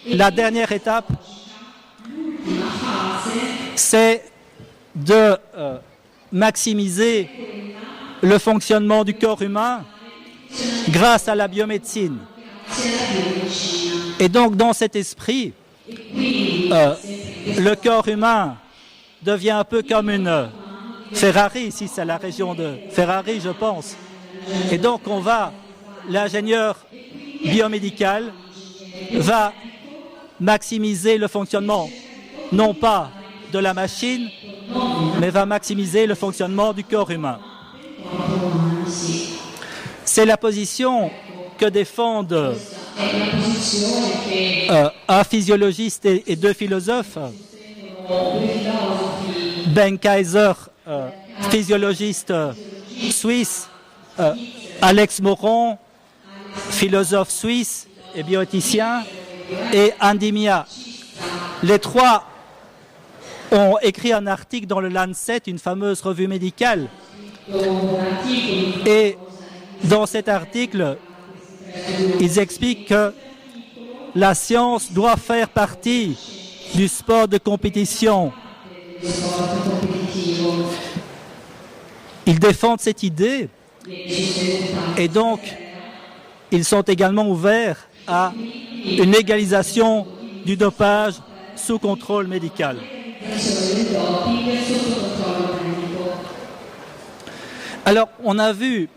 la 0.06 0.30
dernière 0.30 0.70
étape, 0.70 1.08
c'est 3.74 4.24
de 4.94 5.36
euh, 5.56 5.78
maximiser 6.34 7.30
le 8.20 8.38
fonctionnement 8.38 9.04
du 9.04 9.14
corps 9.14 9.40
humain 9.40 9.84
grâce 10.90 11.28
à 11.28 11.34
la 11.36 11.46
biomédecine. 11.46 12.18
Et 14.18 14.28
donc, 14.28 14.56
dans 14.56 14.72
cet 14.72 14.96
esprit, 14.96 15.52
euh, 15.88 16.94
le 17.58 17.74
corps 17.74 18.08
humain 18.08 18.56
devient 19.22 19.52
un 19.52 19.64
peu 19.64 19.82
comme 19.82 20.10
une 20.10 20.48
Ferrari, 21.12 21.66
ici 21.66 21.86
c'est 21.86 22.04
la 22.04 22.16
région 22.16 22.54
de 22.54 22.78
Ferrari, 22.90 23.40
je 23.42 23.50
pense. 23.50 23.96
Et 24.72 24.78
donc, 24.78 25.02
on 25.06 25.20
va, 25.20 25.52
l'ingénieur 26.08 26.76
biomédical 27.44 28.32
va 29.12 29.52
maximiser 30.40 31.16
le 31.16 31.28
fonctionnement, 31.28 31.88
non 32.50 32.74
pas 32.74 33.10
de 33.52 33.58
la 33.60 33.72
machine, 33.72 34.28
mais 35.20 35.30
va 35.30 35.46
maximiser 35.46 36.06
le 36.06 36.14
fonctionnement 36.14 36.72
du 36.72 36.84
corps 36.84 37.10
humain. 37.10 37.38
C'est 40.04 40.26
la 40.26 40.36
position 40.36 41.10
que 41.58 41.66
défendent 41.66 42.56
euh, 44.70 44.88
un 45.08 45.24
physiologiste 45.24 46.06
et, 46.06 46.36
deux 46.36 46.52
philosophes, 46.52 47.18
Ben 49.68 49.98
Kaiser, 49.98 50.52
euh, 50.86 51.08
physiologiste 51.50 52.32
suisse, 53.10 53.68
euh, 54.20 54.34
Alex 54.82 55.20
Moron, 55.20 55.78
philosophe 56.70 57.30
suisse 57.30 57.88
et 58.14 58.22
bioéthicien, 58.22 59.02
et 59.72 59.92
Andy 60.00 60.32
Mia. 60.32 60.66
Les 61.62 61.78
trois 61.78 62.24
ont 63.54 63.78
écrit 63.82 64.12
un 64.12 64.26
article 64.26 64.66
dans 64.66 64.80
le 64.80 64.88
Lancet, 64.88 65.42
une 65.46 65.58
fameuse 65.58 66.00
revue 66.02 66.28
médicale. 66.28 66.88
Et 68.86 69.16
dans 69.84 70.06
cet 70.06 70.28
article, 70.28 70.98
ils 72.20 72.38
expliquent 72.38 72.88
que 72.88 73.12
la 74.14 74.34
science 74.34 74.92
doit 74.92 75.16
faire 75.16 75.48
partie 75.48 76.16
du 76.74 76.88
sport 76.88 77.28
de 77.28 77.38
compétition. 77.38 78.32
Ils 82.26 82.38
défendent 82.38 82.80
cette 82.80 83.02
idée 83.02 83.48
et 84.96 85.08
donc 85.08 85.40
ils 86.50 86.64
sont 86.64 86.82
également 86.82 87.28
ouverts 87.28 87.88
à 88.06 88.32
une 88.86 89.14
égalisation 89.14 90.06
du 90.46 90.56
dopage 90.56 91.14
sous 91.56 91.78
contrôle 91.78 92.26
médical. 92.26 92.78
Alors, 97.86 98.08
on 98.22 98.38
a 98.38 98.52
vu 98.52 98.88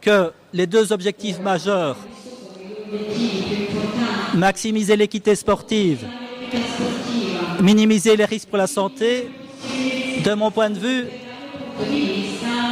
que 0.00 0.32
les 0.52 0.66
deux 0.66 0.92
objectifs 0.92 1.38
majeurs, 1.38 1.96
maximiser 4.34 4.96
l'équité 4.96 5.34
sportive, 5.36 6.04
minimiser 7.60 8.16
les 8.16 8.24
risques 8.24 8.48
pour 8.48 8.58
la 8.58 8.66
santé, 8.66 9.30
de 10.24 10.34
mon 10.34 10.50
point 10.50 10.70
de 10.70 10.78
vue, 10.78 11.06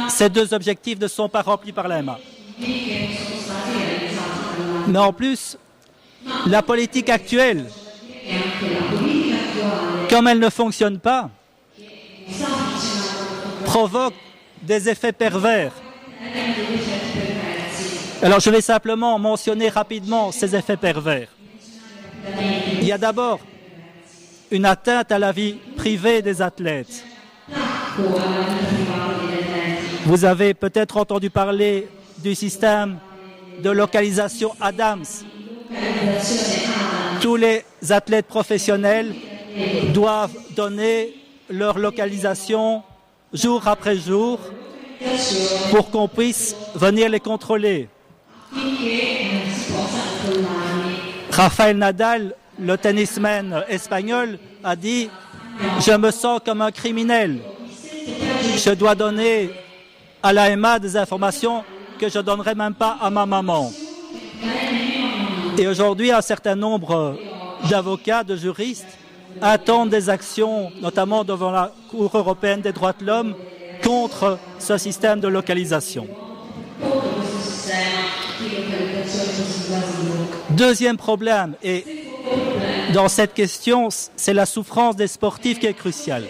ces 0.09 0.29
deux 0.29 0.53
objectifs 0.53 0.99
ne 0.99 1.07
sont 1.07 1.29
pas 1.29 1.41
remplis 1.41 1.71
par 1.71 1.87
l'EMA. 1.87 2.19
Mais 4.87 4.99
en 4.99 5.13
plus, 5.13 5.57
la 6.47 6.61
politique 6.61 7.09
actuelle, 7.09 7.65
comme 10.11 10.27
elle 10.27 10.39
ne 10.39 10.49
fonctionne 10.49 10.99
pas, 10.99 11.29
provoque 13.63 14.13
des 14.61 14.89
effets 14.89 15.13
pervers. 15.13 15.71
Alors 18.21 18.41
je 18.41 18.49
vais 18.49 18.59
simplement 18.61 19.17
mentionner 19.17 19.69
rapidement 19.69 20.33
ces 20.33 20.53
effets 20.53 20.75
pervers. 20.75 21.29
Il 22.81 22.83
y 22.83 22.91
a 22.91 22.97
d'abord 22.97 23.39
une 24.51 24.65
atteinte 24.65 25.13
à 25.13 25.17
la 25.17 25.31
vie 25.31 25.53
privée 25.77 26.21
des 26.21 26.41
athlètes. 26.41 27.05
Vous 30.05 30.25
avez 30.25 30.53
peut-être 30.53 30.97
entendu 30.97 31.29
parler 31.29 31.87
du 32.17 32.35
système 32.35 32.99
de 33.63 33.69
localisation 33.69 34.53
Adams. 34.59 35.05
Tous 37.21 37.37
les 37.37 37.63
athlètes 37.89 38.27
professionnels 38.27 39.15
doivent 39.93 40.35
donner 40.55 41.13
leur 41.49 41.77
localisation 41.77 42.83
jour 43.33 43.67
après 43.67 43.97
jour 43.97 44.39
pour 45.71 45.89
qu'on 45.89 46.07
puisse 46.07 46.55
venir 46.75 47.09
les 47.09 47.19
contrôler. 47.19 47.89
Rafael 51.31 51.77
Nadal, 51.77 52.35
le 52.59 52.77
tennisman 52.77 53.63
espagnol, 53.69 54.37
a 54.63 54.75
dit 54.75 55.09
Je 55.79 55.91
me 55.93 56.11
sens 56.11 56.39
comme 56.45 56.61
un 56.61 56.71
criminel. 56.71 57.39
Je 58.57 58.71
dois 58.71 58.95
donner 58.95 59.49
à 60.21 60.33
l'AMA 60.33 60.79
des 60.79 60.97
informations 60.97 61.63
que 61.99 62.09
je 62.09 62.17
ne 62.17 62.23
donnerai 62.23 62.55
même 62.55 62.73
pas 62.73 62.97
à 63.01 63.09
ma 63.09 63.25
maman. 63.25 63.71
Et 65.57 65.67
aujourd'hui, 65.67 66.11
un 66.11 66.21
certain 66.21 66.55
nombre 66.55 67.17
d'avocats, 67.69 68.23
de 68.23 68.35
juristes, 68.35 68.97
attendent 69.41 69.89
des 69.89 70.09
actions, 70.09 70.71
notamment 70.81 71.23
devant 71.23 71.51
la 71.51 71.71
Cour 71.89 72.11
européenne 72.13 72.61
des 72.61 72.71
droits 72.71 72.93
de 72.99 73.05
l'homme, 73.05 73.35
contre 73.83 74.37
ce 74.59 74.77
système 74.77 75.19
de 75.19 75.27
localisation. 75.27 76.07
Deuxième 80.51 80.97
problème, 80.97 81.55
et 81.63 81.85
dans 82.93 83.07
cette 83.07 83.33
question, 83.33 83.89
c'est 84.15 84.33
la 84.33 84.45
souffrance 84.45 84.95
des 84.95 85.07
sportifs 85.07 85.59
qui 85.59 85.65
est 85.65 85.73
cruciale. 85.73 86.25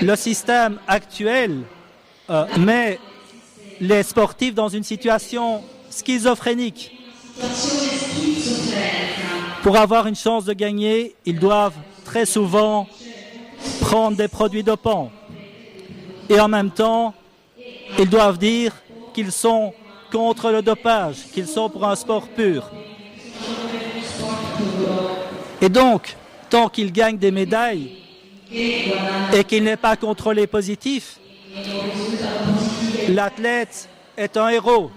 Le 0.00 0.14
système 0.16 0.78
actuel 0.86 1.62
euh, 2.30 2.44
met 2.58 2.98
les 3.80 4.02
sportifs 4.02 4.54
dans 4.54 4.68
une 4.68 4.84
situation 4.84 5.62
schizophrénique. 5.90 6.92
Pour 9.62 9.76
avoir 9.76 10.06
une 10.06 10.14
chance 10.14 10.44
de 10.44 10.52
gagner, 10.52 11.14
ils 11.24 11.38
doivent 11.38 11.76
très 12.04 12.26
souvent 12.26 12.86
prendre 13.80 14.16
des 14.16 14.28
produits 14.28 14.62
dopants. 14.62 15.10
Et 16.28 16.38
en 16.38 16.48
même 16.48 16.70
temps, 16.70 17.14
ils 17.98 18.08
doivent 18.08 18.38
dire 18.38 18.72
qu'ils 19.12 19.32
sont 19.32 19.72
contre 20.12 20.50
le 20.50 20.62
dopage, 20.62 21.16
qu'ils 21.32 21.48
sont 21.48 21.68
pour 21.68 21.86
un 21.86 21.96
sport 21.96 22.28
pur. 22.28 22.70
Et 25.60 25.68
donc, 25.68 26.16
tant 26.48 26.68
qu'ils 26.68 26.92
gagnent 26.92 27.18
des 27.18 27.30
médailles 27.30 27.96
et 28.50 29.44
qu'il 29.44 29.64
n'est 29.64 29.76
pas 29.76 29.96
contrôlé 29.96 30.46
positif, 30.46 31.18
l'athlète 33.08 33.88
est 34.16 34.36
un 34.36 34.48
héros. 34.48 34.90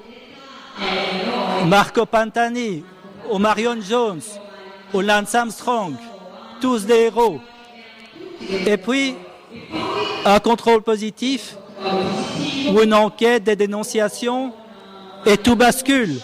Marco 1.65 2.05
Pantani, 2.05 2.83
ou 3.29 3.37
Marion 3.37 3.77
Jones, 3.81 4.21
ou 4.93 5.01
Lance 5.01 5.35
Armstrong, 5.35 5.95
tous 6.59 6.85
des 6.85 7.05
héros. 7.05 7.39
Et 8.65 8.77
puis, 8.77 9.15
un 10.25 10.39
contrôle 10.39 10.81
positif 10.81 11.55
ou 12.69 12.81
une 12.81 12.93
enquête, 12.93 13.43
des 13.43 13.55
dénonciations, 13.55 14.53
et 15.25 15.37
tout 15.37 15.55
bascule. 15.55 16.19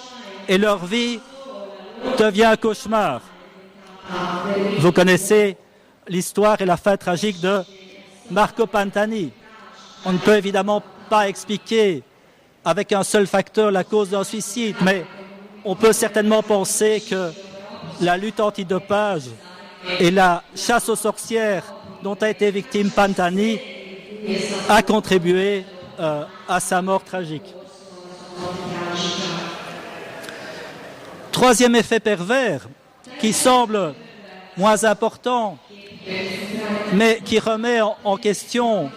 Et 0.47 0.57
leur 0.57 0.85
vie 0.85 1.19
devient 2.17 2.45
un 2.45 2.55
cauchemar. 2.55 3.21
Vous 4.79 4.91
connaissez 4.91 5.57
l'histoire 6.07 6.61
et 6.61 6.65
la 6.65 6.77
fin 6.77 6.95
tragique 6.95 7.41
de 7.41 7.61
Marco 8.31 8.65
Pantani. 8.65 9.31
On 10.05 10.13
ne 10.13 10.17
peut 10.17 10.37
évidemment 10.37 10.81
pas 11.09 11.27
expliquer 11.27 12.03
avec 12.63 12.91
un 12.91 13.03
seul 13.03 13.27
facteur 13.27 13.71
la 13.71 13.83
cause 13.83 14.09
d'un 14.09 14.23
suicide, 14.23 14.75
mais 14.81 15.05
on 15.65 15.75
peut 15.75 15.93
certainement 15.93 16.43
penser 16.43 17.03
que 17.09 17.31
la 18.01 18.17
lutte 18.17 18.39
antidopage 18.39 19.23
et 19.99 20.11
la 20.11 20.43
chasse 20.55 20.89
aux 20.89 20.95
sorcières 20.95 21.63
dont 22.03 22.15
a 22.15 22.29
été 22.29 22.51
victime 22.51 22.89
Pantani 22.91 23.59
a 24.69 24.81
contribué 24.81 25.65
euh, 25.99 26.23
à 26.47 26.59
sa 26.59 26.81
mort 26.81 27.03
tragique. 27.03 27.53
Troisième 31.31 31.75
effet 31.75 31.99
pervers, 31.99 32.67
qui 33.19 33.33
semble 33.33 33.93
moins 34.57 34.83
important, 34.83 35.57
mais 36.93 37.19
qui 37.23 37.39
remet 37.39 37.79
en, 37.81 38.17
question 38.17 38.89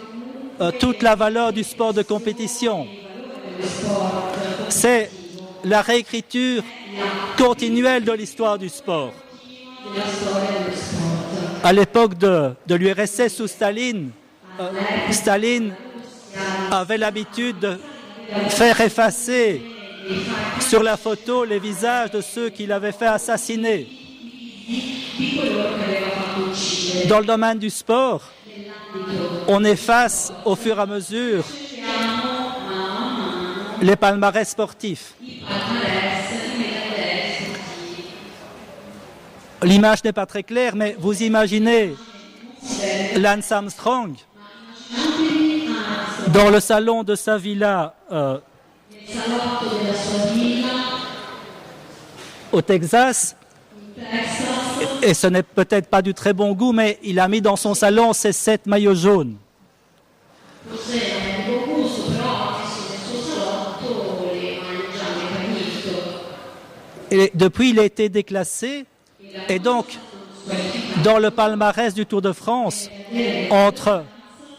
euh, 0.59 0.71
toute 0.71 1.01
la 1.01 1.15
valeur 1.15 1.53
du 1.53 1.63
sport 1.63 1.93
de 1.93 2.01
compétition, 2.01 2.87
c'est 4.69 5.11
la 5.63 5.81
réécriture 5.81 6.63
continuelle 7.37 8.03
de 8.03 8.11
l'histoire 8.11 8.57
du 8.57 8.69
sport. 8.69 9.13
À 11.63 11.73
l'époque 11.73 12.17
de, 12.17 12.53
l'URSS 12.69 13.29
sous 13.35 13.47
Staline, 13.47 14.11
euh, 14.59 14.69
Staline 15.11 15.73
avait 16.71 16.97
l'habitude 16.97 17.59
de 17.59 17.77
faire 18.49 18.79
effacer 18.81 19.61
sur 20.59 20.81
la 20.83 20.97
photo 20.97 21.45
les 21.45 21.59
visages 21.59 22.11
de 22.11 22.21
ceux 22.21 22.49
qui 22.49 22.65
l'avaient 22.65 22.91
fait 22.91 23.07
assassiner. 23.07 23.87
Dans 27.07 27.19
le 27.19 27.25
domaine 27.25 27.59
du 27.59 27.69
sport, 27.69 28.21
on 29.47 29.63
efface 29.63 30.33
au 30.45 30.55
fur 30.55 30.77
et 30.77 30.81
à 30.81 30.85
mesure 30.85 31.43
les 33.81 33.95
palmarès 33.95 34.47
sportifs. 34.47 35.15
L'image 39.63 40.03
n'est 40.03 40.13
pas 40.13 40.25
très 40.25 40.43
claire, 40.43 40.75
mais 40.75 40.95
vous 40.97 41.21
imaginez 41.23 41.95
Lance 43.17 43.51
Armstrong 43.51 44.15
dans 46.27 46.49
le 46.49 46.59
salon 46.59 47.03
de 47.03 47.15
sa 47.15 47.37
villa 47.37 47.93
euh, 48.11 48.39
au 52.51 52.61
Texas. 52.61 53.35
Et 55.03 55.13
ce 55.13 55.27
n'est 55.27 55.43
peut-être 55.43 55.87
pas 55.87 56.01
du 56.01 56.13
très 56.13 56.33
bon 56.33 56.53
goût, 56.53 56.71
mais 56.71 56.99
il 57.03 57.19
a 57.19 57.27
mis 57.27 57.41
dans 57.41 57.55
son 57.55 57.73
salon 57.73 58.13
ses 58.13 58.31
sept 58.31 58.65
maillots 58.65 58.95
jaunes. 58.95 59.35
Depuis, 67.11 67.71
il 67.71 67.79
a 67.79 67.83
été 67.83 68.09
déclassé. 68.09 68.85
Et 69.49 69.59
donc, 69.59 69.85
dans 71.03 71.19
le 71.19 71.29
palmarès 71.29 71.93
du 71.93 72.05
Tour 72.05 72.21
de 72.21 72.31
France, 72.31 72.89
entre 73.49 74.03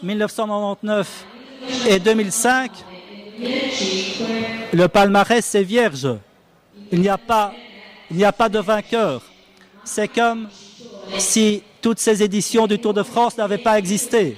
1999 0.03 1.25
et 1.87 1.99
2005, 1.99 2.71
le 4.73 4.87
palmarès 4.87 5.55
est 5.55 5.63
vierge. 5.63 6.07
Il 6.91 7.01
n'y 7.01 7.09
a 7.09 7.17
pas, 7.17 7.53
il 8.11 8.17
n'y 8.17 8.25
a 8.25 8.31
pas 8.31 8.49
de 8.49 8.59
vainqueur. 8.59 9.23
C'est 9.83 10.07
comme 10.07 10.47
si 11.17 11.63
toutes 11.81 11.99
ces 11.99 12.23
éditions 12.23 12.67
du 12.67 12.79
Tour 12.79 12.93
de 12.93 13.03
France 13.03 13.37
n'avaient 13.37 13.57
pas 13.57 13.77
existé. 13.79 14.37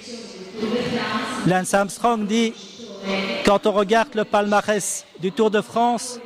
Lance 1.46 1.74
Armstrong 1.74 2.26
dit, 2.26 2.54
quand 3.46 3.68
on 3.68 3.72
regarde 3.72 4.16
le 4.16 4.24
palmarès 4.24 5.06
du 5.20 5.32
Tour 5.32 5.52
de 5.52 5.62
France, 5.62 6.20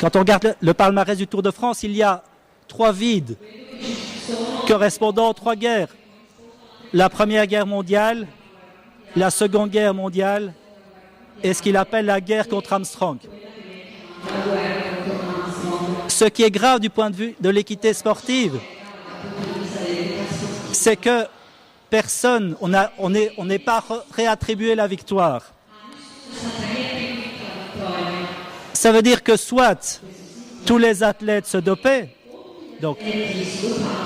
quand 0.00 0.16
on 0.16 0.20
regarde 0.20 0.56
le 0.60 0.74
palmarès 0.74 1.16
du 1.16 1.26
Tour 1.26 1.42
de 1.42 1.50
France, 1.50 1.82
il 1.82 1.92
y 1.92 2.02
a 2.02 2.22
trois 2.66 2.92
vides 2.92 3.36
correspondant 4.66 5.28
aux 5.28 5.32
trois 5.32 5.56
guerres. 5.56 5.94
La 6.92 7.08
Première 7.08 7.46
Guerre 7.46 7.66
mondiale, 7.66 8.26
la 9.16 9.30
Seconde 9.30 9.70
Guerre 9.70 9.94
mondiale 9.94 10.54
et 11.42 11.54
ce 11.54 11.62
qu'il 11.62 11.76
appelle 11.76 12.06
la 12.06 12.20
guerre 12.20 12.48
contre 12.48 12.72
Armstrong. 12.72 13.18
Ce 16.08 16.24
qui 16.26 16.42
est 16.42 16.50
grave 16.50 16.80
du 16.80 16.90
point 16.90 17.10
de 17.10 17.16
vue 17.16 17.36
de 17.40 17.48
l'équité 17.48 17.92
sportive, 17.92 18.58
c'est 20.72 20.96
que 20.96 21.26
personne, 21.90 22.56
on 22.60 23.44
n'est 23.44 23.58
pas 23.58 23.84
réattribué 24.14 24.74
la 24.74 24.86
victoire. 24.86 25.52
Ça 28.82 28.90
veut 28.90 29.02
dire 29.02 29.22
que 29.22 29.36
soit 29.36 30.02
tous 30.66 30.76
les 30.76 31.04
athlètes 31.04 31.46
se 31.46 31.56
dopaient, 31.56 32.08
donc 32.80 32.98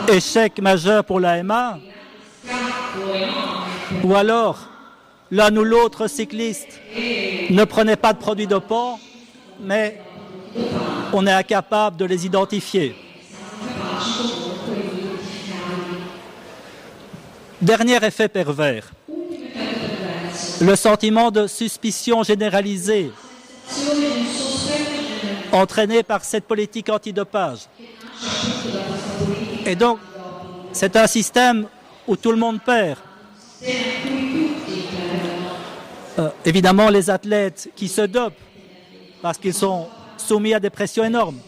échec 0.07 0.61
majeur 0.61 1.03
pour 1.03 1.19
l'AMA, 1.19 1.79
ou 4.05 4.15
alors 4.15 4.69
l'un 5.31 5.57
ou 5.57 5.65
l'autre 5.65 6.09
cycliste 6.09 6.79
ne 7.49 7.65
prenait 7.65 7.97
pas 7.97 8.13
de 8.13 8.19
produits 8.19 8.47
dopants, 8.47 9.01
mais 9.63 9.99
on 11.15 11.27
est 11.27 11.33
incapable 11.33 11.97
de 11.97 12.05
les 12.05 12.27
identifier. 12.27 12.95
Dernier 17.63 18.05
effet 18.05 18.29
pervers, 18.29 18.91
le 20.61 20.77
sentiment 20.77 21.31
de 21.31 21.47
suspicion 21.47 22.23
généralisée 22.23 23.11
entraîné 25.53 26.03
par 26.03 26.25
cette 26.25 26.45
politique 26.45 26.89
antidopage. 26.89 27.61
Et 29.65 29.75
donc, 29.75 29.99
c'est 30.73 30.97
un 30.97 31.07
système 31.07 31.67
où 32.07 32.17
tout 32.17 32.31
le 32.31 32.37
monde 32.37 32.61
perd. 32.61 32.99
Euh, 36.19 36.29
évidemment, 36.45 36.89
les 36.89 37.11
athlètes 37.11 37.71
qui 37.77 37.89
se 37.89 38.03
dopent 38.03 38.39
parce 39.21 39.39
qu'ils 39.39 39.55
sont 39.55 39.89
soumis 40.17 40.55
à 40.55 40.61
des 40.61 40.71
pressions 40.71 41.05
énormes. 41.05 41.39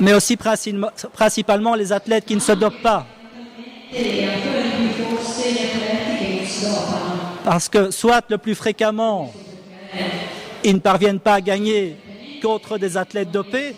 Mais 0.00 0.12
aussi 0.12 0.36
principalement 0.36 1.74
les 1.74 1.92
athlètes 1.92 2.26
qui 2.26 2.34
ne 2.34 2.40
se 2.40 2.52
dopent 2.52 2.82
pas. 2.82 3.06
Parce 7.44 7.68
que 7.68 7.90
soit 7.90 8.24
le 8.28 8.38
plus 8.38 8.54
fréquemment, 8.54 9.32
ils 10.66 10.74
ne 10.74 10.80
parviennent 10.80 11.20
pas 11.20 11.34
à 11.34 11.40
gagner 11.40 11.96
contre 12.42 12.76
des 12.76 12.96
athlètes 12.96 13.30
dopés, 13.30 13.76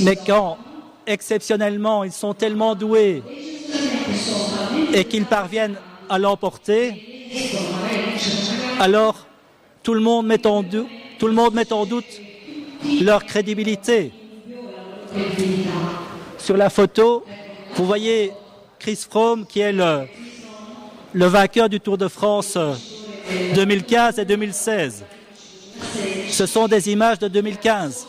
mais 0.00 0.16
quand 0.16 0.58
exceptionnellement 1.06 2.02
ils 2.02 2.10
sont 2.10 2.34
tellement 2.34 2.74
doués 2.74 3.22
et 4.92 5.04
qu'ils 5.04 5.24
parviennent 5.24 5.76
à 6.08 6.18
l'emporter, 6.18 7.30
alors 8.80 9.24
tout 9.84 9.94
le 9.94 10.00
monde 10.00 10.26
met 10.26 10.44
en 10.46 10.64
doute, 10.64 12.20
leur 13.00 13.24
crédibilité. 13.24 14.10
Sur 16.38 16.56
la 16.56 16.70
photo, 16.70 17.24
vous 17.76 17.86
voyez 17.86 18.32
Chris 18.80 18.98
Froome 19.08 19.46
qui 19.46 19.60
est 19.60 19.72
le, 19.72 20.08
le 21.12 21.26
vainqueur 21.26 21.68
du 21.68 21.78
Tour 21.78 21.98
de 21.98 22.08
France 22.08 22.58
2015 23.54 24.18
et 24.18 24.24
2016. 24.24 25.04
Ce 26.30 26.46
sont 26.46 26.68
des 26.68 26.90
images 26.90 27.18
de 27.18 27.28
2015. 27.28 28.06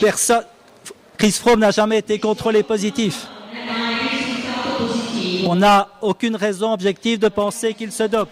Personne, 0.00 0.44
Chris 1.18 1.32
Froome 1.32 1.60
n'a 1.60 1.70
jamais 1.70 1.98
été 1.98 2.18
contrôlé 2.18 2.62
positif. 2.62 3.26
On 5.46 5.56
n'a 5.56 5.88
aucune 6.00 6.36
raison 6.36 6.72
objective 6.72 7.18
de 7.18 7.28
penser 7.28 7.74
qu'il 7.74 7.92
se 7.92 8.04
dope. 8.04 8.30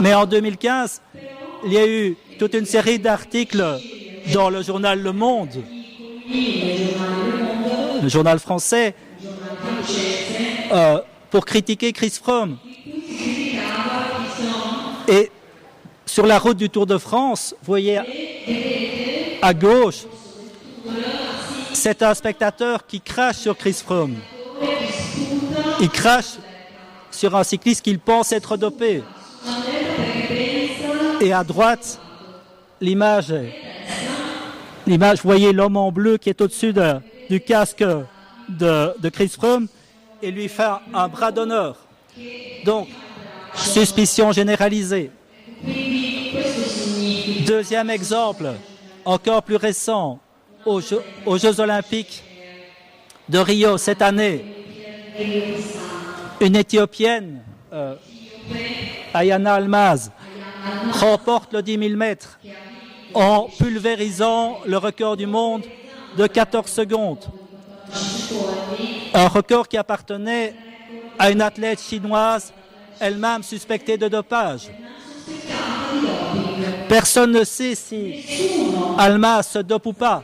Mais 0.00 0.12
en 0.14 0.26
2015, 0.26 1.00
il 1.64 1.72
y 1.72 1.78
a 1.78 1.86
eu 1.86 2.16
toute 2.38 2.54
une 2.54 2.66
série 2.66 2.98
d'articles 2.98 3.64
dans 4.32 4.50
le 4.50 4.62
journal 4.62 5.00
Le 5.00 5.12
Monde, 5.12 5.62
le 8.02 8.08
journal 8.08 8.38
français, 8.38 8.94
euh, 10.72 11.00
pour 11.30 11.44
critiquer 11.44 11.92
Chris 11.92 12.10
Froome. 12.10 12.58
Et 15.08 15.30
sur 16.04 16.26
la 16.26 16.38
route 16.38 16.56
du 16.56 16.70
Tour 16.70 16.86
de 16.86 16.98
France, 16.98 17.54
vous 17.60 17.66
voyez 17.66 18.00
à 19.42 19.54
gauche, 19.54 20.04
c'est 21.72 22.02
un 22.02 22.14
spectateur 22.14 22.86
qui 22.86 23.00
crache 23.00 23.36
sur 23.36 23.56
Chris 23.56 23.74
Froome. 23.84 24.16
Il 25.80 25.90
crache 25.90 26.38
sur 27.10 27.36
un 27.36 27.44
cycliste 27.44 27.84
qu'il 27.84 27.98
pense 27.98 28.32
être 28.32 28.56
dopé. 28.56 29.02
Et 31.20 31.32
à 31.32 31.44
droite, 31.44 32.00
l'image, 32.80 33.34
l'image, 34.86 35.18
vous 35.18 35.28
voyez 35.28 35.52
l'homme 35.52 35.76
en 35.76 35.92
bleu 35.92 36.18
qui 36.18 36.28
est 36.28 36.40
au-dessus 36.40 36.74
du 37.30 37.40
casque 37.40 37.84
de, 38.48 39.08
Chris 39.08 39.28
Froome 39.28 39.68
et 40.22 40.30
lui 40.30 40.48
fait 40.48 40.68
un 40.92 41.08
bras 41.08 41.32
d'honneur. 41.32 41.76
Donc, 42.64 42.88
suspicion 43.54 44.32
généralisée. 44.32 45.10
Deuxième 47.46 47.90
exemple, 47.90 48.52
encore 49.04 49.42
plus 49.42 49.56
récent, 49.56 50.18
aux 50.64 50.80
Jeux, 50.80 51.02
aux 51.24 51.38
Jeux 51.38 51.60
olympiques 51.60 52.24
de 53.28 53.38
Rio 53.38 53.78
cette 53.78 54.02
année, 54.02 54.44
une 56.40 56.56
Éthiopienne, 56.56 57.42
euh, 57.72 57.94
Ayana 59.14 59.54
Almaz, 59.54 60.10
remporte 60.92 61.52
le 61.52 61.62
10 61.62 61.78
000 61.78 61.96
mètres 61.96 62.38
en 63.14 63.48
pulvérisant 63.58 64.58
le 64.66 64.76
record 64.76 65.16
du 65.16 65.26
monde 65.26 65.62
de 66.16 66.26
14 66.26 66.70
secondes. 66.70 67.24
Un 69.14 69.28
record 69.28 69.68
qui 69.68 69.76
appartenait 69.76 70.54
à 71.18 71.30
une 71.30 71.40
athlète 71.40 71.80
chinoise 71.80 72.52
elle-même 73.00 73.42
suspectée 73.42 73.96
de 73.96 74.08
dopage. 74.08 74.68
Personne 76.88 77.32
ne 77.32 77.44
sait 77.44 77.74
si 77.74 78.24
Alma 78.98 79.42
se 79.42 79.58
dope 79.58 79.86
ou 79.86 79.92
pas. 79.92 80.22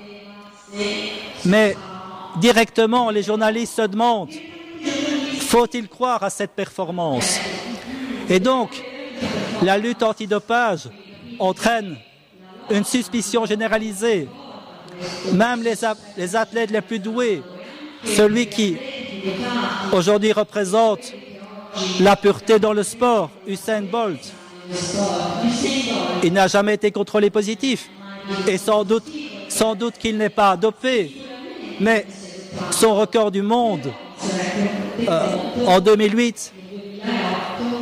Mais 1.44 1.76
directement, 2.36 3.10
les 3.10 3.22
journalistes 3.22 3.76
se 3.76 3.82
demandent, 3.82 4.30
faut-il 5.40 5.88
croire 5.88 6.22
à 6.22 6.30
cette 6.30 6.52
performance? 6.52 7.38
Et 8.28 8.40
donc, 8.40 8.82
la 9.62 9.76
lutte 9.76 10.02
antidopage 10.02 10.88
entraîne 11.38 11.96
une 12.70 12.84
suspicion 12.84 13.44
généralisée. 13.44 14.28
Même 15.32 15.62
les, 15.62 15.74
les 16.16 16.36
athlètes 16.36 16.70
les 16.70 16.80
plus 16.80 16.98
doués, 16.98 17.42
celui 18.04 18.46
qui 18.46 18.76
aujourd'hui 19.92 20.32
représente 20.32 21.12
la 22.00 22.16
pureté 22.16 22.58
dans 22.58 22.72
le 22.72 22.82
sport, 22.82 23.30
Usain 23.46 23.82
Bolt, 23.82 24.32
il 26.22 26.32
n'a 26.32 26.46
jamais 26.46 26.74
été 26.74 26.90
contrôlé 26.90 27.30
positif. 27.30 27.88
Et 28.46 28.58
sans 28.58 28.84
doute, 28.84 29.04
sans 29.48 29.74
doute 29.74 29.98
qu'il 29.98 30.16
n'est 30.16 30.30
pas 30.30 30.56
dopé. 30.56 31.12
Mais 31.80 32.06
son 32.70 32.94
record 32.94 33.30
du 33.30 33.42
monde 33.42 33.92
euh, 35.08 35.36
en 35.66 35.80
2008 35.80 36.52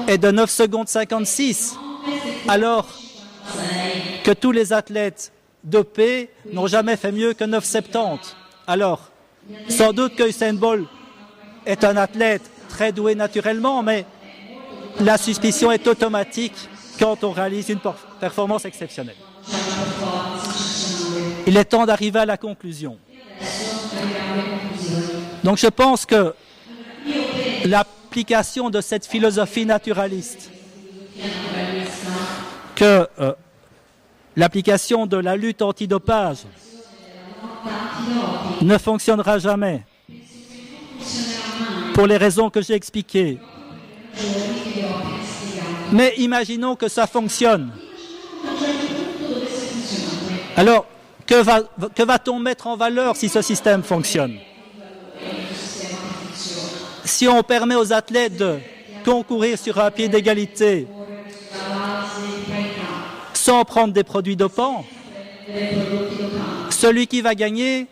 est 0.08 0.18
de 0.18 0.30
9 0.30 0.50
secondes 0.50 0.88
56. 0.88 1.76
Alors 2.48 2.86
que 4.24 4.30
tous 4.32 4.52
les 4.52 4.72
athlètes 4.72 5.32
dopés 5.64 6.30
n'ont 6.52 6.66
jamais 6.66 6.96
fait 6.96 7.12
mieux 7.12 7.34
que 7.34 7.44
9,70. 7.44 8.34
Alors, 8.66 9.09
sans 9.68 9.92
doute 9.92 10.16
que 10.16 10.28
Usain 10.28 10.54
Bolt 10.54 10.86
est 11.66 11.84
un 11.84 11.96
athlète 11.96 12.42
très 12.68 12.92
doué 12.92 13.14
naturellement, 13.14 13.82
mais 13.82 14.04
la 15.00 15.18
suspicion 15.18 15.70
est 15.72 15.86
automatique 15.86 16.68
quand 16.98 17.24
on 17.24 17.30
réalise 17.30 17.68
une 17.68 17.80
performance 18.20 18.64
exceptionnelle. 18.64 19.16
Il 21.46 21.56
est 21.56 21.64
temps 21.64 21.86
d'arriver 21.86 22.20
à 22.20 22.26
la 22.26 22.36
conclusion. 22.36 22.98
Donc 25.42 25.58
je 25.58 25.66
pense 25.66 26.04
que 26.04 26.34
l'application 27.64 28.70
de 28.70 28.80
cette 28.80 29.06
philosophie 29.06 29.64
naturaliste, 29.64 30.50
que 32.74 33.08
euh, 33.20 33.32
l'application 34.36 35.06
de 35.06 35.16
la 35.16 35.36
lutte 35.36 35.62
antidopage 35.62 36.38
ne 38.62 38.78
fonctionnera 38.78 39.38
jamais 39.38 39.82
pour 41.94 42.06
les 42.06 42.16
raisons 42.16 42.50
que 42.50 42.62
j'ai 42.62 42.74
expliquées. 42.74 43.38
Mais 45.92 46.14
imaginons 46.18 46.76
que 46.76 46.88
ça 46.88 47.06
fonctionne. 47.06 47.72
Alors, 50.56 50.86
que 51.26 52.02
va-t-on 52.04 52.38
mettre 52.38 52.66
en 52.66 52.76
valeur 52.76 53.16
si 53.16 53.28
ce 53.28 53.42
système 53.42 53.82
fonctionne? 53.82 54.36
Si 57.04 57.26
on 57.26 57.42
permet 57.42 57.74
aux 57.74 57.92
athlètes 57.92 58.36
de 58.36 58.58
concourir 59.04 59.58
sur 59.58 59.78
un 59.80 59.90
pied 59.90 60.08
d'égalité 60.08 60.86
sans 63.32 63.64
prendre 63.64 63.92
des 63.92 64.04
produits 64.04 64.36
dopants, 64.36 64.84
celui 66.70 67.06
qui 67.06 67.20
va 67.20 67.34
gagner, 67.34 67.86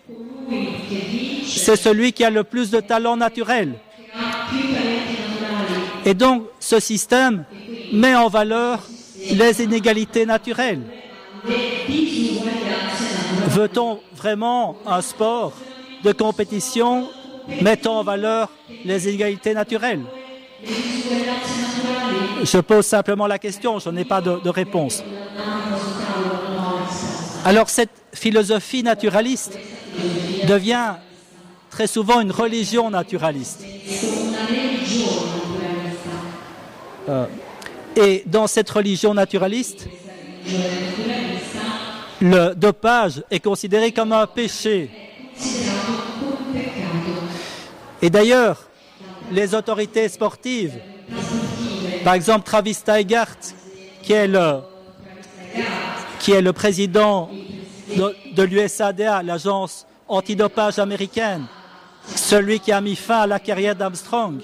c'est 1.46 1.76
celui 1.76 2.12
qui 2.12 2.24
a 2.24 2.30
le 2.30 2.44
plus 2.44 2.70
de 2.70 2.80
talent 2.80 3.16
naturel. 3.16 3.74
Et 6.04 6.14
donc, 6.14 6.44
ce 6.60 6.80
système 6.80 7.44
met 7.92 8.14
en 8.14 8.28
valeur 8.28 8.82
les 9.30 9.62
inégalités 9.62 10.26
naturelles. 10.26 10.82
Veut-on 13.48 14.00
vraiment 14.14 14.76
un 14.86 15.00
sport 15.00 15.52
de 16.04 16.12
compétition 16.12 17.08
mettant 17.60 17.98
en 17.98 18.04
valeur 18.04 18.50
les 18.84 19.08
inégalités 19.08 19.54
naturelles? 19.54 20.02
Je 22.42 22.58
pose 22.58 22.86
simplement 22.86 23.26
la 23.26 23.38
question, 23.38 23.78
je 23.78 23.90
n'ai 23.90 24.04
pas 24.04 24.20
de, 24.20 24.38
de 24.42 24.50
réponse. 24.50 25.02
Alors 27.44 27.68
cette 27.68 27.90
philosophie 28.14 28.82
naturaliste 28.82 29.58
devient 30.46 30.94
très 31.70 31.86
souvent 31.86 32.20
une 32.20 32.32
religion 32.32 32.90
naturaliste. 32.90 33.64
Euh, 37.08 37.26
et 37.96 38.22
dans 38.26 38.46
cette 38.46 38.70
religion 38.70 39.14
naturaliste, 39.14 39.88
le 42.20 42.54
dopage 42.54 43.22
est 43.30 43.40
considéré 43.40 43.92
comme 43.92 44.12
un 44.12 44.26
péché. 44.26 44.90
Et 48.02 48.10
d'ailleurs, 48.10 48.68
les 49.32 49.54
autorités 49.54 50.08
sportives, 50.08 50.78
par 52.04 52.14
exemple 52.14 52.44
Travis 52.46 52.76
Tigart, 52.76 53.36
qui 54.02 54.12
est 54.12 54.28
le, 54.28 54.62
président 56.52 57.30
de, 57.96 58.14
de 58.34 58.42
l'USADA, 58.42 59.22
l'agence 59.22 59.87
antidopage 60.08 60.78
américaine, 60.78 61.46
celui 62.14 62.60
qui 62.60 62.72
a 62.72 62.80
mis 62.80 62.96
fin 62.96 63.20
à 63.20 63.26
la 63.26 63.38
carrière 63.38 63.76
d'Armstrong. 63.76 64.40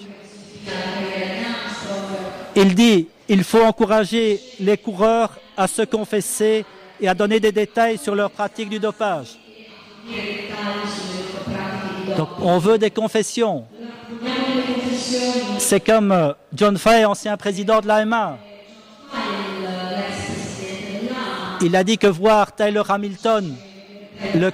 Il 2.57 2.75
dit, 2.75 3.09
il 3.29 3.43
faut 3.43 3.63
encourager 3.63 4.41
les 4.61 4.77
coureurs 4.77 5.31
à 5.57 5.67
se 5.67 5.83
confesser 5.83 6.65
et 7.01 7.09
à 7.09 7.15
donner 7.15 7.41
des 7.41 7.53
détails 7.53 7.99
sur 7.99 8.15
leur 8.15 8.31
pratique 8.31 8.69
du 8.69 8.79
dopage. 8.79 9.39
Donc 12.17 12.29
on 12.41 12.59
veut 12.59 12.79
des 12.79 12.91
confessions. 12.91 13.65
C'est 15.59 15.81
comme 15.81 16.13
euh, 16.13 16.33
John 16.55 16.77
Fay, 16.79 17.05
ancien 17.05 17.37
président 17.37 17.81
de 17.81 17.89
l'AMA. 17.89 18.39
Il 21.61 21.75
a 21.77 21.85
dit 21.85 21.97
que 21.99 22.07
voir 22.07 22.55
Tyler 22.55 22.83
Hamilton, 22.89 23.55
le 24.35 24.51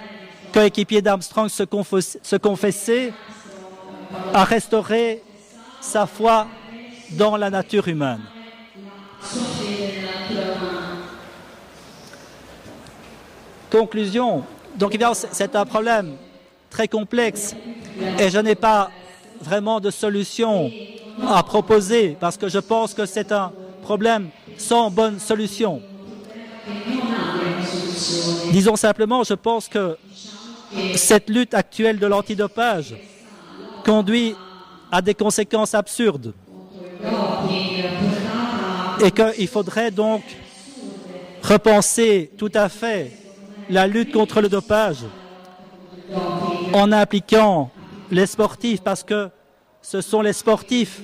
coéquipier 0.53 1.03
d'Armstrong, 1.03 1.49
se, 1.49 1.65
se 2.23 2.37
confesser, 2.37 3.13
a 4.35 4.45
restauré 4.45 5.23
sa 5.81 6.07
foi 6.07 6.47
dans 7.13 7.37
la 7.37 7.51
nature 7.51 7.89
humaine. 7.89 8.21
Conclusion. 13.71 14.45
Donc 14.77 14.91
évidemment, 14.91 15.15
c'est 15.15 15.55
un 15.55 15.65
problème 15.65 16.17
très 16.71 16.89
complexe 16.89 17.55
et 18.19 18.31
je 18.31 18.39
n'ai 18.39 18.55
pas 18.55 18.91
vraiment 19.41 19.81
de 19.81 19.91
solution 19.91 20.71
à 21.27 21.43
proposer 21.43 22.17
parce 22.19 22.37
que 22.37 22.49
je 22.49 22.59
pense 22.59 22.95
que 22.95 23.07
c'est 23.07 23.33
un 23.33 23.53
problème 23.83 24.29
sans 24.57 24.91
bonne 24.91 25.19
solution. 25.19 25.83
Disons 28.53 28.77
simplement, 28.77 29.23
je 29.25 29.35
pense 29.35 29.69
que 29.69 29.97
cette 30.95 31.31
lutte 31.31 31.55
actuelle 31.55 31.99
de 31.99 32.07
l'antidopage 32.07 32.95
conduit 33.85 34.35
à 34.93 35.03
des 35.03 35.15
conséquences 35.15 35.75
absurdes 35.75 36.35
et 39.03 39.11
qu'il 39.11 39.49
faudrait 39.49 39.91
donc 39.91 40.23
repenser 41.43 42.31
tout 42.37 42.51
à 42.55 42.69
fait 42.69 43.13
la 43.69 43.87
lutte 43.87 44.13
contre 44.13 44.41
le 44.41 44.49
dopage 44.49 45.05
en 46.73 46.93
impliquant 46.93 47.71
les 48.11 48.27
sportifs 48.27 48.83
parce 48.83 49.03
que 49.03 49.31
ce 49.83 50.01
sont 50.01 50.23
les 50.23 50.33
sportifs 50.33 51.01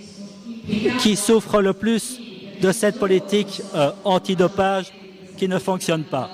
qui 0.99 1.17
souffrent 1.17 1.63
le 1.63 1.73
plus 1.73 2.21
de 2.61 2.73
cette 2.73 2.99
politique 2.99 3.63
euh, 3.75 3.91
antidopage 4.05 4.93
qui 5.37 5.49
ne 5.49 5.59
fonctionne 5.59 6.05
pas. 6.05 6.31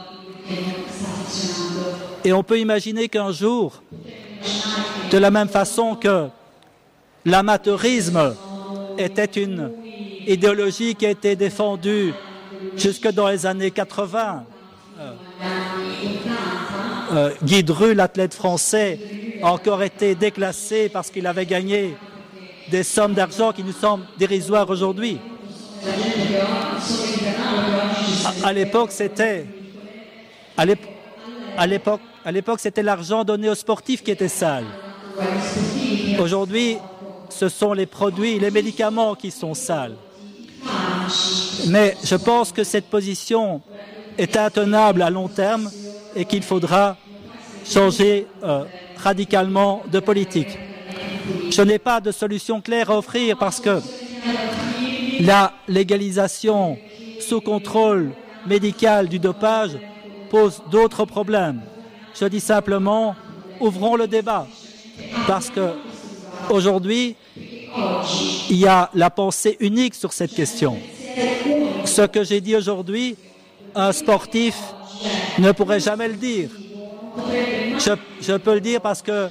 Et 2.25 2.33
on 2.33 2.43
peut 2.43 2.59
imaginer 2.59 3.09
qu'un 3.09 3.33
jour, 3.33 3.83
de 5.11 5.19
la 5.19 5.31
même 5.31 5.49
façon 5.49 5.97
que 5.97 6.29
l'amateurisme 7.25 8.35
était 8.99 9.25
une 9.25 9.71
idéologie 10.27 10.95
qui 10.95 11.07
a 11.07 11.11
été 11.11 11.35
défendue 11.37 12.15
jusque 12.77 13.09
dans 13.09 13.29
les 13.29 13.45
années 13.45 13.71
80, 13.71 14.45
euh, 15.01 15.13
euh, 17.13 17.31
Guy 17.43 17.65
Dru, 17.65 17.95
l'athlète 17.95 18.35
français, 18.35 18.99
a 19.43 19.53
encore 19.53 19.83
été 19.83 20.15
déclassé 20.15 20.89
parce 20.89 21.11
qu'il 21.11 21.27
avait 21.27 21.47
gagné 21.47 21.97
des 22.71 22.85
sommes 22.85 23.15
d'argent 23.15 23.53
qui 23.53 23.65
nous 23.65 23.73
semblent 23.73 24.07
dérisoires 24.19 24.71
aujourd'hui. 24.71 25.19
À, 28.45 28.53
l'époque, 28.53 28.93
c'était 28.93 29.45
à 30.57 30.65
l'époque, 31.67 32.01
à 32.25 32.33
l'époque, 32.33 32.61
c'était 32.61 32.83
l'argent 32.83 33.25
donné 33.25 33.49
aux 33.49 33.55
sportifs 33.55 34.03
qui 34.03 34.11
était 34.11 34.29
sale. 34.29 34.65
Aujourd'hui, 36.21 36.79
ce 37.29 37.49
sont 37.49 37.73
les 37.73 37.87
produits, 37.87 38.39
les 38.39 38.51
médicaments 38.51 39.15
qui 39.15 39.31
sont 39.31 39.55
sales. 39.55 39.97
Mais 41.69 41.97
je 42.05 42.15
pense 42.15 42.53
que 42.53 42.63
cette 42.65 42.87
position 42.87 43.61
est 44.19 44.37
intenable 44.37 45.03
à 45.03 45.11
long 45.11 45.29
terme 45.29 45.71
et 46.15 46.25
qu'il 46.25 46.43
faudra 46.43 46.97
changer 47.65 48.27
euh, 48.43 48.65
radicalement 48.97 49.83
de 49.91 49.99
politique. 50.01 50.59
Je 51.51 51.63
n'ai 51.63 51.79
pas 51.79 52.01
de 52.01 52.13
solution 52.13 52.61
claire 52.61 52.91
à 52.91 52.99
offrir 52.99 53.37
parce 53.39 53.61
que 53.61 53.81
la 55.21 55.53
légalisation 55.69 56.79
sous 57.21 57.41
contrôle 57.41 58.13
médical 58.47 59.09
du 59.09 59.19
dopage 59.19 59.79
pose 60.31 60.63
d'autres 60.71 61.05
problèmes. 61.05 61.61
Je 62.15 62.27
dis 62.27 62.41
simplement, 62.41 63.15
ouvrons 63.61 63.97
le 63.97 64.07
débat 64.07 64.47
parce 65.27 65.49
que 65.51 65.71
aujourd'hui, 66.51 67.17
il 68.51 68.57
y 68.57 68.67
a 68.67 68.91
la 68.95 69.11
pensée 69.11 69.57
unique 69.61 69.95
sur 69.95 70.13
cette 70.13 70.35
question. 70.35 70.77
Ce 71.85 72.03
que 72.03 72.23
j'ai 72.25 72.41
dit 72.41 72.55
aujourd'hui, 72.55 73.17
un 73.75 73.93
sportif 73.93 74.57
ne 75.39 75.53
pourrait 75.53 75.81
jamais 75.81 76.09
le 76.09 76.15
dire. 76.15 76.51
Je, 78.21 78.37
peux 78.37 78.55
le 78.55 78.61
dire 78.61 78.81
parce 78.81 79.03
que 79.03 79.29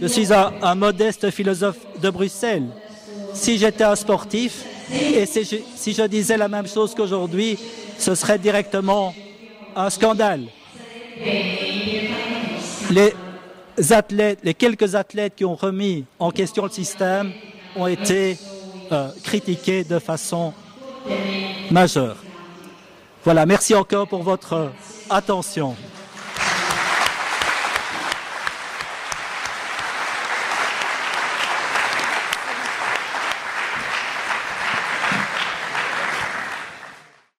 je 0.00 0.06
suis 0.06 0.28
un, 0.32 0.74
modeste 0.74 1.30
philosophe 1.30 1.78
de 2.02 2.10
Bruxelles. 2.10 2.66
Si 3.34 3.58
j'étais 3.58 3.84
un 3.84 3.96
sportif 3.96 4.64
et 4.92 5.26
si 5.26 5.44
je, 5.44 5.56
si 5.74 5.92
je 5.92 6.02
disais 6.02 6.36
la 6.36 6.48
même 6.48 6.66
chose 6.66 6.94
qu'aujourd'hui, 6.94 7.58
ce 7.98 8.14
serait 8.14 8.38
directement 8.38 9.14
un 9.74 9.90
scandale. 9.90 10.42
Les 12.90 13.12
athlètes, 13.90 14.38
les 14.42 14.54
quelques 14.54 14.94
athlètes 14.94 15.34
qui 15.36 15.44
ont 15.44 15.54
remis 15.54 16.04
en 16.18 16.30
question 16.30 16.64
le 16.64 16.70
système 16.70 17.32
ont 17.74 17.86
été 17.86 18.38
euh, 18.92 19.08
critiqués 19.22 19.84
de 19.84 19.98
façon 19.98 20.52
majeure. 21.70 22.16
Voilà, 23.24 23.44
merci 23.44 23.74
encore 23.74 24.06
pour 24.06 24.22
votre 24.22 24.70
attention. 25.10 25.74